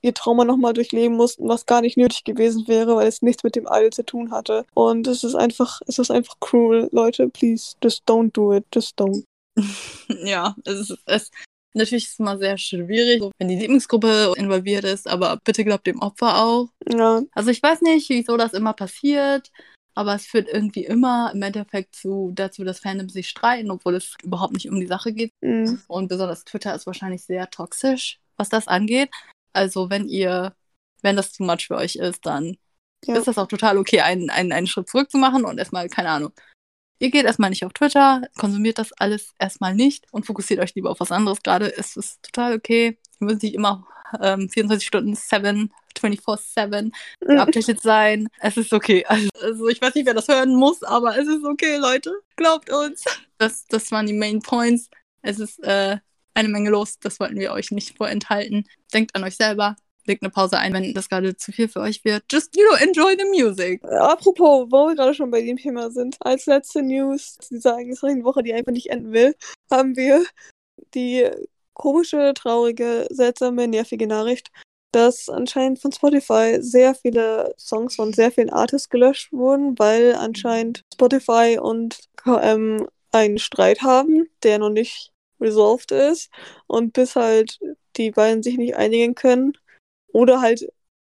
ihr 0.02 0.14
Trauma 0.14 0.44
nochmal 0.44 0.72
durchleben 0.72 1.16
mussten, 1.16 1.48
was 1.48 1.64
gar 1.64 1.80
nicht 1.80 1.96
nötig 1.96 2.24
gewesen 2.24 2.66
wäre, 2.66 2.96
weil 2.96 3.06
es 3.06 3.22
nichts 3.22 3.44
mit 3.44 3.54
dem 3.54 3.68
Idol 3.70 3.90
zu 3.90 4.04
tun 4.04 4.32
hatte. 4.32 4.64
Und 4.74 5.06
es 5.06 5.22
ist 5.22 5.36
einfach, 5.36 5.80
es 5.86 6.00
ist 6.00 6.10
einfach 6.10 6.40
cruel. 6.40 6.88
Leute, 6.90 7.28
please, 7.28 7.76
just 7.80 8.02
don't 8.08 8.32
do 8.32 8.52
it. 8.52 8.64
Just 8.74 8.98
don't. 8.98 9.22
ja, 10.08 10.56
es 10.64 10.90
ist, 10.90 10.98
es, 11.06 11.30
Natürlich 11.74 12.04
ist 12.04 12.12
es 12.12 12.18
immer 12.18 12.36
sehr 12.36 12.58
schwierig, 12.58 13.22
wenn 13.38 13.48
die 13.48 13.56
Lieblingsgruppe 13.56 14.34
involviert 14.36 14.84
ist, 14.84 15.08
aber 15.08 15.38
bitte 15.42 15.64
glaubt 15.64 15.86
dem 15.86 16.00
Opfer 16.00 16.42
auch. 16.42 16.68
Ja. 16.86 17.22
Also 17.32 17.50
ich 17.50 17.62
weiß 17.62 17.80
nicht, 17.80 18.08
wieso 18.10 18.36
das 18.36 18.52
immer 18.52 18.74
passiert, 18.74 19.50
aber 19.94 20.14
es 20.14 20.26
führt 20.26 20.48
irgendwie 20.48 20.84
immer 20.84 21.30
im 21.34 21.42
Endeffekt 21.42 21.94
zu, 21.96 22.32
dazu, 22.34 22.64
dass 22.64 22.80
Fandoms 22.80 23.14
sich 23.14 23.28
streiten, 23.28 23.70
obwohl 23.70 23.94
es 23.94 24.16
überhaupt 24.22 24.52
nicht 24.52 24.68
um 24.68 24.80
die 24.80 24.86
Sache 24.86 25.12
geht. 25.12 25.32
Mhm. 25.40 25.80
Und 25.86 26.08
besonders 26.08 26.44
Twitter 26.44 26.74
ist 26.74 26.86
wahrscheinlich 26.86 27.22
sehr 27.22 27.48
toxisch, 27.50 28.18
was 28.36 28.48
das 28.48 28.68
angeht. 28.68 29.10
Also 29.54 29.88
wenn 29.90 30.08
ihr, 30.08 30.54
wenn 31.02 31.16
das 31.16 31.32
too 31.32 31.44
much 31.44 31.66
für 31.66 31.76
euch 31.76 31.96
ist, 31.96 32.24
dann 32.26 32.56
ja. 33.04 33.16
ist 33.16 33.26
das 33.26 33.38
auch 33.38 33.48
total 33.48 33.78
okay, 33.78 34.00
einen, 34.00 34.30
einen, 34.30 34.52
einen 34.52 34.66
Schritt 34.66 34.88
zurück 34.88 35.10
zu 35.10 35.18
machen 35.18 35.44
und 35.44 35.58
erstmal, 35.58 35.88
keine 35.88 36.10
Ahnung, 36.10 36.32
Ihr 37.02 37.10
geht 37.10 37.24
erstmal 37.24 37.50
nicht 37.50 37.64
auf 37.64 37.72
Twitter, 37.72 38.22
konsumiert 38.38 38.78
das 38.78 38.92
alles 38.92 39.34
erstmal 39.40 39.74
nicht 39.74 40.06
und 40.12 40.24
fokussiert 40.24 40.60
euch 40.60 40.76
lieber 40.76 40.88
auf 40.88 41.00
was 41.00 41.10
anderes. 41.10 41.42
Gerade 41.42 41.66
ist 41.66 41.96
es 41.96 42.20
total 42.20 42.54
okay. 42.54 42.96
Ihr 43.18 43.26
müsst 43.26 43.42
nicht 43.42 43.54
immer 43.54 43.84
ähm, 44.20 44.48
24 44.48 44.86
Stunden 44.86 45.16
7, 45.16 45.72
24-7 45.98 46.92
geupdatet 47.18 47.82
sein. 47.82 48.28
Es 48.38 48.56
ist 48.56 48.72
okay. 48.72 49.04
Also 49.04 49.66
ich 49.66 49.82
weiß 49.82 49.96
nicht, 49.96 50.06
wer 50.06 50.14
das 50.14 50.28
hören 50.28 50.54
muss, 50.54 50.84
aber 50.84 51.18
es 51.18 51.26
ist 51.26 51.44
okay, 51.44 51.76
Leute. 51.76 52.12
Glaubt 52.36 52.70
uns. 52.70 53.02
Das, 53.36 53.66
das 53.66 53.90
waren 53.90 54.06
die 54.06 54.12
Main 54.12 54.38
Points. 54.38 54.88
Es 55.22 55.40
ist 55.40 55.58
äh, 55.64 55.96
eine 56.34 56.48
Menge 56.48 56.70
los. 56.70 57.00
Das 57.00 57.18
wollten 57.18 57.40
wir 57.40 57.50
euch 57.50 57.72
nicht 57.72 57.96
vorenthalten. 57.96 58.68
Denkt 58.94 59.16
an 59.16 59.24
euch 59.24 59.34
selber 59.34 59.74
legt 60.06 60.22
eine 60.22 60.30
Pause 60.30 60.58
ein, 60.58 60.72
wenn 60.72 60.94
das 60.94 61.08
gerade 61.08 61.36
zu 61.36 61.52
viel 61.52 61.68
für 61.68 61.80
euch 61.80 62.04
wird. 62.04 62.24
Just, 62.30 62.56
you 62.56 62.64
know, 62.68 62.76
enjoy 62.76 63.16
the 63.18 63.24
music. 63.24 63.84
Apropos, 63.84 64.66
wo 64.70 64.88
wir 64.88 64.94
gerade 64.94 65.14
schon 65.14 65.30
bei 65.30 65.42
dem 65.42 65.56
Thema 65.56 65.90
sind, 65.90 66.16
als 66.20 66.46
letzte 66.46 66.82
News 66.82 67.38
dieser 67.50 67.70
ereignisreichen 67.70 68.24
Woche, 68.24 68.42
die 68.42 68.54
einfach 68.54 68.72
nicht 68.72 68.90
enden 68.90 69.12
will, 69.12 69.34
haben 69.70 69.96
wir 69.96 70.24
die 70.94 71.28
komische, 71.74 72.32
traurige, 72.34 73.06
seltsame, 73.10 73.68
nervige 73.68 74.06
Nachricht, 74.06 74.50
dass 74.92 75.28
anscheinend 75.28 75.80
von 75.80 75.92
Spotify 75.92 76.58
sehr 76.60 76.94
viele 76.94 77.54
Songs 77.58 77.96
von 77.96 78.12
sehr 78.12 78.30
vielen 78.30 78.50
Artists 78.50 78.90
gelöscht 78.90 79.32
wurden, 79.32 79.78
weil 79.78 80.14
anscheinend 80.14 80.82
Spotify 80.92 81.58
und 81.60 81.98
KM 82.16 82.86
einen 83.10 83.38
Streit 83.38 83.82
haben, 83.82 84.28
der 84.42 84.58
noch 84.58 84.70
nicht 84.70 85.12
resolved 85.40 85.92
ist. 85.92 86.30
Und 86.66 86.92
bis 86.92 87.16
halt 87.16 87.58
die 87.96 88.10
beiden 88.10 88.42
sich 88.42 88.56
nicht 88.56 88.76
einigen 88.76 89.14
können 89.14 89.56
oder 90.12 90.40
halt 90.40 90.66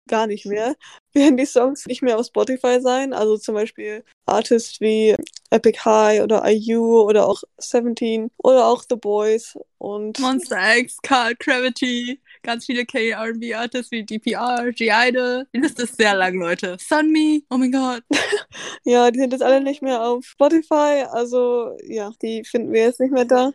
gar 0.09 0.27
nicht 0.27 0.47
mehr, 0.47 0.75
werden 1.13 1.37
die 1.37 1.47
Songs 1.47 1.87
nicht 1.87 2.03
mehr 2.03 2.19
auf 2.19 2.27
Spotify 2.27 2.81
sein. 2.81 3.13
Also 3.13 3.37
zum 3.37 3.55
Beispiel 3.55 4.05
Artists 4.27 4.81
wie 4.81 5.15
Epic 5.51 5.79
High 5.85 6.23
oder 6.23 6.43
IU 6.47 7.03
oder 7.03 7.27
auch 7.29 7.43
Seventeen 7.59 8.31
oder 8.39 8.67
auch 8.67 8.85
The 8.89 8.97
Boys 8.97 9.59
und 9.79 10.19
Monster 10.19 10.77
X, 10.79 10.97
Carl 11.03 11.35
Gravity, 11.39 12.21
ganz 12.43 12.67
viele 12.67 12.87
K-R&B-Artists 12.87 13.91
wie 13.91 14.05
DPR, 14.05 14.73
G-Idol. 14.73 15.47
Die 15.55 15.61
Liste 15.61 15.83
ist 15.83 15.97
sehr 15.97 16.15
lang, 16.15 16.35
Leute. 16.35 16.77
Sunmi, 16.81 17.45
oh 17.51 17.57
mein 17.57 17.73
Gott. 17.73 18.03
ja, 18.85 19.11
die 19.11 19.19
sind 19.19 19.33
jetzt 19.33 19.43
alle 19.43 19.61
nicht 19.61 19.83
mehr 19.83 20.03
auf 20.03 20.25
Spotify. 20.25 21.05
Also 21.11 21.77
ja, 21.85 22.13
die 22.23 22.45
finden 22.45 22.73
wir 22.73 22.83
jetzt 22.85 23.01
nicht 23.01 23.13
mehr 23.13 23.25
da. 23.25 23.53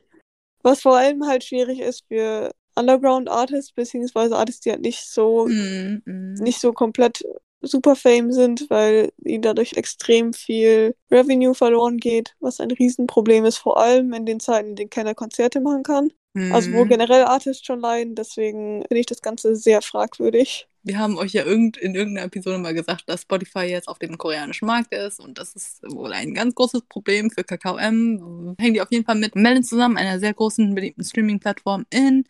Was 0.64 0.82
vor 0.82 0.98
allem 0.98 1.26
halt 1.26 1.44
schwierig 1.44 1.80
ist 1.80 2.04
für 2.08 2.52
Underground-Artists, 2.78 3.72
beziehungsweise 3.74 4.36
Artists, 4.38 4.62
die 4.62 4.72
halt 4.72 4.82
nicht 4.82 5.06
so, 5.06 5.48
Mm, 5.48 6.02
mm. 6.06 6.34
nicht 6.36 6.60
so 6.60 6.74
komplett 6.74 7.24
super 7.62 7.96
fame 7.96 8.32
sind, 8.32 8.70
weil 8.70 9.12
ihnen 9.24 9.42
dadurch 9.42 9.74
extrem 9.74 10.32
viel 10.34 10.96
Revenue 11.12 11.56
verloren 11.56 11.98
geht, 11.98 12.36
was 12.40 12.60
ein 12.60 12.70
Riesenproblem 12.72 13.46
ist, 13.46 13.58
vor 13.58 13.80
allem 13.80 14.14
in 14.14 14.26
den 14.26 14.40
Zeiten, 14.40 14.70
in 14.70 14.76
denen 14.76 14.90
keiner 14.92 15.16
Konzerte 15.16 15.60
machen 15.60 15.84
kann. 15.84 16.12
Also 16.52 16.72
wo 16.72 16.86
Mm. 16.86 16.90
generell 16.90 17.24
Artists 17.24 17.66
schon 17.66 17.80
leiden, 17.80 18.14
deswegen 18.14 18.84
finde 18.88 19.00
ich 19.00 19.08
das 19.08 19.24
Ganze 19.24 19.56
sehr 19.56 19.82
fragwürdig. 19.82 20.68
Wir 20.84 21.00
haben 21.00 21.18
euch 21.18 21.34
ja 21.34 21.44
irgend, 21.44 21.78
in 21.78 21.96
irgendeiner 21.96 22.28
Episode 22.28 22.60
mal 22.60 22.76
gesagt, 22.76 23.04
dass 23.08 23.24
Spotify 23.24 23.62
jetzt 23.64 23.88
auf 23.88 23.98
dem 23.98 24.20
koreanischen 24.20 24.68
Markt 24.68 24.94
ist 24.94 25.20
und 25.20 25.40
das 25.40 25.54
ist 25.56 25.82
wohl 25.92 26.14
ein 26.14 26.36
ganz 26.36 26.54
großes 26.54 26.84
Problem 26.84 27.32
für 27.32 27.44
KKM. 27.44 28.56
Hängen 28.60 28.74
die 28.76 28.82
auf 28.82 28.92
jeden 28.92 29.04
Fall 29.04 29.16
mit 29.16 29.36
Melon 29.36 29.64
zusammen, 29.64 29.98
einer 29.98 30.20
sehr 30.20 30.34
großen, 30.36 30.76
beliebten 30.76 31.04
Streaming-Plattform 31.04 31.86
in 31.90 32.24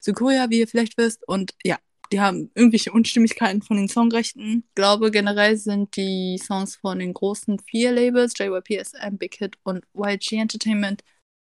Südkorea, 0.00 0.50
wie 0.50 0.60
ihr 0.60 0.68
vielleicht 0.68 0.96
wisst. 0.96 1.26
Und 1.26 1.54
ja, 1.64 1.78
die 2.12 2.20
haben 2.20 2.50
irgendwelche 2.54 2.92
Unstimmigkeiten 2.92 3.62
von 3.62 3.76
den 3.76 3.88
Songrechten. 3.88 4.64
Ich 4.66 4.74
glaube, 4.74 5.10
generell 5.10 5.56
sind 5.56 5.96
die 5.96 6.40
Songs 6.42 6.76
von 6.76 6.98
den 6.98 7.12
großen 7.12 7.58
vier 7.58 7.92
Labels, 7.92 8.34
JYP, 8.38 8.82
SM, 8.82 9.18
Big 9.18 9.36
Hit 9.36 9.56
und 9.62 9.84
YG 9.94 10.38
Entertainment, 10.38 11.02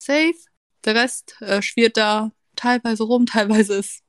safe. 0.02 0.36
Der 0.86 0.96
Rest 0.96 1.42
äh, 1.42 1.62
schwirrt 1.62 1.98
da 1.98 2.32
teilweise 2.56 3.04
rum, 3.04 3.26
teilweise 3.28 3.76
ist, 3.76 4.04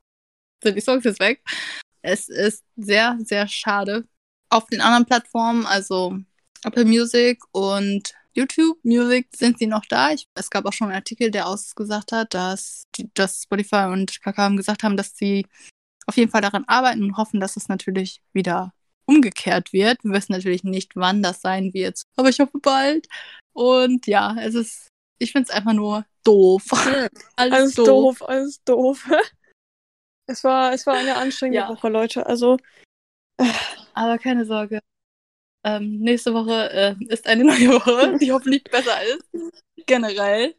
sind 0.62 0.76
die 0.76 0.80
Songs 0.80 1.04
jetzt 1.04 1.20
weg. 1.20 1.42
Es 2.02 2.28
ist 2.28 2.62
sehr, 2.76 3.18
sehr 3.22 3.48
schade. 3.48 4.06
Auf 4.50 4.66
den 4.66 4.80
anderen 4.80 5.06
Plattformen, 5.06 5.64
also 5.64 6.18
Apple 6.62 6.84
Music 6.84 7.42
und 7.52 8.14
YouTube 8.34 8.78
Music, 8.82 9.28
sind 9.34 9.58
sie 9.58 9.66
noch 9.66 9.84
da. 9.86 10.10
Ich, 10.12 10.28
es 10.34 10.50
gab 10.50 10.66
auch 10.66 10.72
schon 10.72 10.88
einen 10.88 10.96
Artikel, 10.96 11.30
der 11.30 11.46
ausgesagt 11.46 12.12
hat, 12.12 12.34
dass, 12.34 12.84
dass 13.14 13.42
Spotify 13.42 13.86
und 13.92 14.20
KKM 14.22 14.56
gesagt 14.56 14.82
haben, 14.82 14.96
dass 14.96 15.16
sie 15.16 15.46
auf 16.06 16.16
jeden 16.16 16.30
Fall 16.30 16.42
daran 16.42 16.64
arbeiten 16.66 17.02
und 17.02 17.16
hoffen, 17.16 17.40
dass 17.40 17.56
es 17.56 17.68
natürlich 17.68 18.20
wieder 18.32 18.72
umgekehrt 19.06 19.72
wird. 19.72 20.02
Wir 20.02 20.12
wissen 20.12 20.32
natürlich 20.32 20.64
nicht, 20.64 20.96
wann 20.96 21.22
das 21.22 21.40
sein 21.40 21.72
wird, 21.72 22.02
aber 22.16 22.28
ich 22.28 22.40
hoffe 22.40 22.58
bald. 22.58 23.06
Und 23.52 24.06
ja, 24.06 24.36
es 24.40 24.54
ist, 24.54 24.88
ich 25.18 25.32
finde 25.32 25.48
es 25.48 25.54
einfach 25.54 25.72
nur 25.72 26.04
doof. 26.24 26.64
Alles, 26.72 27.10
Alles 27.36 27.74
doof, 27.74 28.22
alles 28.22 28.62
doof. 28.64 29.08
Es 30.26 30.42
war, 30.42 30.72
es 30.72 30.86
war 30.86 30.94
eine 30.94 31.16
anstrengende 31.16 31.58
Ja. 31.58 31.68
Woche, 31.68 31.90
Leute. 31.90 32.24
Also, 32.24 32.56
Aber 33.92 34.16
keine 34.16 34.46
Sorge. 34.46 34.80
Ähm, 35.64 35.98
nächste 35.98 36.34
Woche 36.34 36.70
äh, 36.70 36.94
ist 37.08 37.26
eine 37.26 37.44
neue 37.44 37.74
Woche, 37.74 38.18
die 38.18 38.32
hoffentlich 38.32 38.64
besser 38.64 39.02
ist. 39.02 39.52
Generell. 39.86 40.54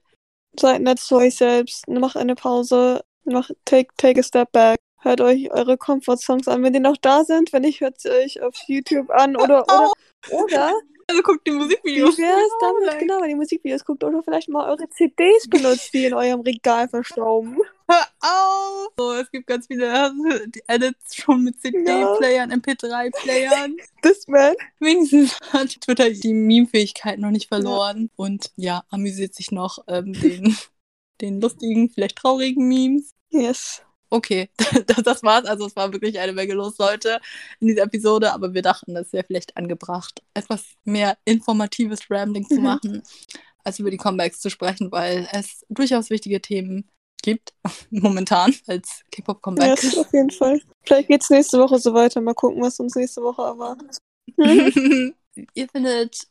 seid 0.60 0.82
nett 0.82 1.00
zu 1.00 1.16
euch 1.18 1.36
selbst, 1.36 1.88
macht 1.88 2.18
eine 2.18 2.36
Pause, 2.36 3.04
macht, 3.24 3.54
take, 3.66 3.90
take 3.98 4.20
a 4.20 4.24
step 4.24 4.52
back. 4.52 4.80
Hört 5.02 5.22
euch 5.22 5.52
eure 5.52 5.78
Comfort-Songs 5.78 6.48
an, 6.48 6.64
wenn 6.64 6.74
die 6.74 6.80
noch 6.80 6.98
da 6.98 7.24
sind. 7.24 7.54
Wenn 7.54 7.62
nicht, 7.62 7.82
hört 7.82 8.02
sie 8.02 8.10
euch 8.10 8.42
auf 8.42 8.56
YouTube 8.68 9.12
an 9.12 9.36
oder, 9.36 9.64
oder, 9.64 9.92
oder 10.32 10.74
Also 11.08 11.22
guckt 11.22 11.46
die 11.46 11.52
wie 11.52 11.58
Musikvideos. 11.58 12.12
es 12.12 12.16
Genau, 12.18 12.34
damit, 12.62 12.86
like. 12.86 13.00
genau, 13.00 13.22
wenn 13.22 13.30
ihr 13.30 13.36
Musikvideos 13.36 13.86
guckt 13.86 14.04
oder 14.04 14.24
vielleicht 14.24 14.50
mal 14.50 14.68
eure 14.70 14.90
CDs 14.90 15.48
benutzt, 15.48 15.94
die 15.94 16.06
in 16.06 16.14
eurem 16.14 16.42
Regal 16.42 16.90
verstauben. 16.90 17.58
Hör 17.88 18.08
auf! 18.22 18.90
So, 18.98 19.14
es 19.14 19.30
gibt 19.30 19.46
ganz 19.46 19.68
viele 19.68 19.92
also, 19.92 20.16
die 20.48 20.64
Edits 20.68 21.16
schon 21.16 21.44
mit 21.44 21.62
CD-Playern, 21.62 22.52
MP3-Playern. 22.52 23.78
Das 24.02 24.28
man. 24.28 24.56
Wenigstens 24.80 25.40
hat 25.52 25.80
Twitter 25.82 26.10
die 26.10 26.34
Meme-Fähigkeit 26.34 27.20
noch 27.20 27.32
nicht 27.32 27.48
verloren. 27.48 28.10
Und 28.16 28.52
ja, 28.56 28.84
amüsiert 28.90 29.36
sich 29.36 29.52
noch 29.52 29.80
ähm, 29.88 30.14
den, 30.14 30.56
den 31.22 31.42
lustigen, 31.42 31.90
vielleicht 31.90 32.18
traurigen 32.18 32.68
Memes. 32.68 33.14
Yes. 33.30 33.84
Okay, 34.10 34.50
das, 34.88 35.04
das 35.04 35.24
war's. 35.24 35.46
Also 35.46 35.66
es 35.66 35.76
war 35.76 35.92
wirklich 35.92 36.20
eine 36.20 36.34
Menge 36.34 36.54
los, 36.54 36.78
Leute, 36.78 37.20
in 37.60 37.68
dieser 37.68 37.84
Episode. 37.84 38.34
Aber 38.34 38.54
wir 38.54 38.62
dachten, 38.62 38.96
es 38.96 39.12
wäre 39.14 39.26
vielleicht 39.26 39.56
angebracht, 39.58 40.22
etwas 40.34 40.64
mehr 40.84 41.18
informatives 41.26 42.02
Rambling 42.10 42.48
zu 42.48 42.56
Mhm. 42.56 42.64
machen, 42.64 43.04
als 43.64 43.80
über 43.80 43.90
die 43.92 43.98
Comebacks 43.98 44.40
zu 44.40 44.50
sprechen, 44.50 44.92
weil 44.92 45.28
es 45.32 45.66
durchaus 45.70 46.10
wichtige 46.10 46.42
Themen 46.42 46.90
gibt, 47.24 47.54
momentan, 47.90 48.54
als 48.68 49.02
K-Pop-Comeback. 49.12 49.82
Yes, 49.84 49.98
auf 49.98 50.14
jeden 50.14 50.30
Fall. 50.30 50.62
Vielleicht 50.84 51.08
geht's 51.08 51.30
nächste 51.32 51.60
Woche 51.60 51.80
so 51.80 51.94
weiter. 51.94 52.22
Mal 52.22 52.36
gucken, 52.36 52.62
was 52.62 52.80
uns 52.80 52.96
nächste 52.96 53.22
Woche 53.24 53.42
erwartet. 53.42 53.98
Mhm. 54.38 55.14
Ihr 55.54 55.68
findet 55.70 56.28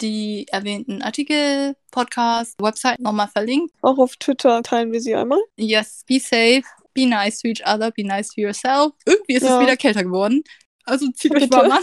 die 0.00 0.46
erwähnten 0.50 1.02
Artikel, 1.02 1.76
Podcast, 1.90 2.54
Website 2.58 3.00
nochmal 3.00 3.28
verlinkt. 3.28 3.74
Auch 3.82 3.98
auf 3.98 4.16
Twitter 4.16 4.62
teilen 4.62 4.92
wir 4.92 5.00
sie 5.02 5.14
einmal. 5.14 5.40
Yes, 5.58 6.04
be 6.06 6.18
safe, 6.18 6.62
be 6.94 7.06
nice 7.06 7.40
to 7.40 7.48
each 7.48 7.62
other, 7.66 7.90
be 7.90 8.04
nice 8.04 8.28
to 8.28 8.40
yourself. 8.40 8.92
Irgendwie 9.06 9.34
ist 9.34 9.42
Ja. 9.44 9.56
es 9.58 9.62
wieder 9.62 9.76
kälter 9.76 10.04
geworden. 10.04 10.42
Also 10.84 11.08
zieht 11.12 11.32
euch 11.36 11.48
warm 11.52 11.70
an. 11.70 11.82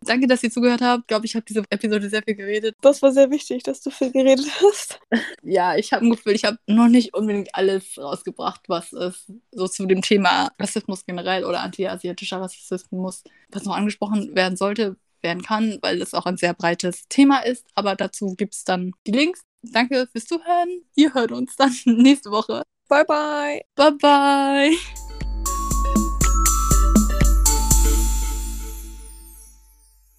Danke, 0.00 0.26
dass 0.26 0.42
ihr 0.42 0.50
zugehört 0.50 0.80
habt. 0.80 1.02
Ich 1.02 1.06
glaube, 1.06 1.26
ich 1.26 1.34
habe 1.36 1.44
diese 1.46 1.62
Episode 1.70 2.08
sehr 2.08 2.22
viel 2.22 2.34
geredet. 2.34 2.74
Das 2.80 3.02
war 3.02 3.12
sehr 3.12 3.30
wichtig, 3.30 3.62
dass 3.62 3.80
du 3.82 3.90
viel 3.90 4.10
geredet 4.10 4.46
hast. 4.62 4.98
Ja, 5.42 5.76
ich 5.76 5.92
habe 5.92 6.04
ein 6.04 6.10
Gefühl, 6.10 6.34
ich 6.34 6.44
habe 6.44 6.58
noch 6.66 6.88
nicht 6.88 7.14
unbedingt 7.14 7.54
alles 7.54 7.96
rausgebracht, 7.98 8.62
was 8.68 8.92
es 8.92 9.26
so 9.52 9.68
zu 9.68 9.86
dem 9.86 10.02
Thema 10.02 10.50
Rassismus 10.58 11.04
generell 11.06 11.44
oder 11.44 11.60
anti-asiatischer 11.60 12.40
Rassismus, 12.40 13.22
was 13.50 13.64
noch 13.64 13.76
angesprochen 13.76 14.34
werden 14.34 14.56
sollte, 14.56 14.96
werden 15.22 15.42
kann, 15.42 15.78
weil 15.82 16.00
es 16.02 16.14
auch 16.14 16.26
ein 16.26 16.36
sehr 16.36 16.54
breites 16.54 17.06
Thema 17.08 17.40
ist. 17.40 17.64
Aber 17.74 17.94
dazu 17.96 18.34
gibt 18.36 18.54
es 18.54 18.64
dann 18.64 18.92
die 19.06 19.12
Links. 19.12 19.40
Danke 19.62 20.08
fürs 20.10 20.24
Zuhören. 20.26 20.82
Ihr 20.96 21.14
hört 21.14 21.32
uns 21.32 21.54
dann 21.56 21.72
nächste 21.84 22.30
Woche. 22.30 22.62
Bye, 22.88 23.04
bye. 23.04 23.60
Bye 23.76 23.90
bye. 23.90 24.98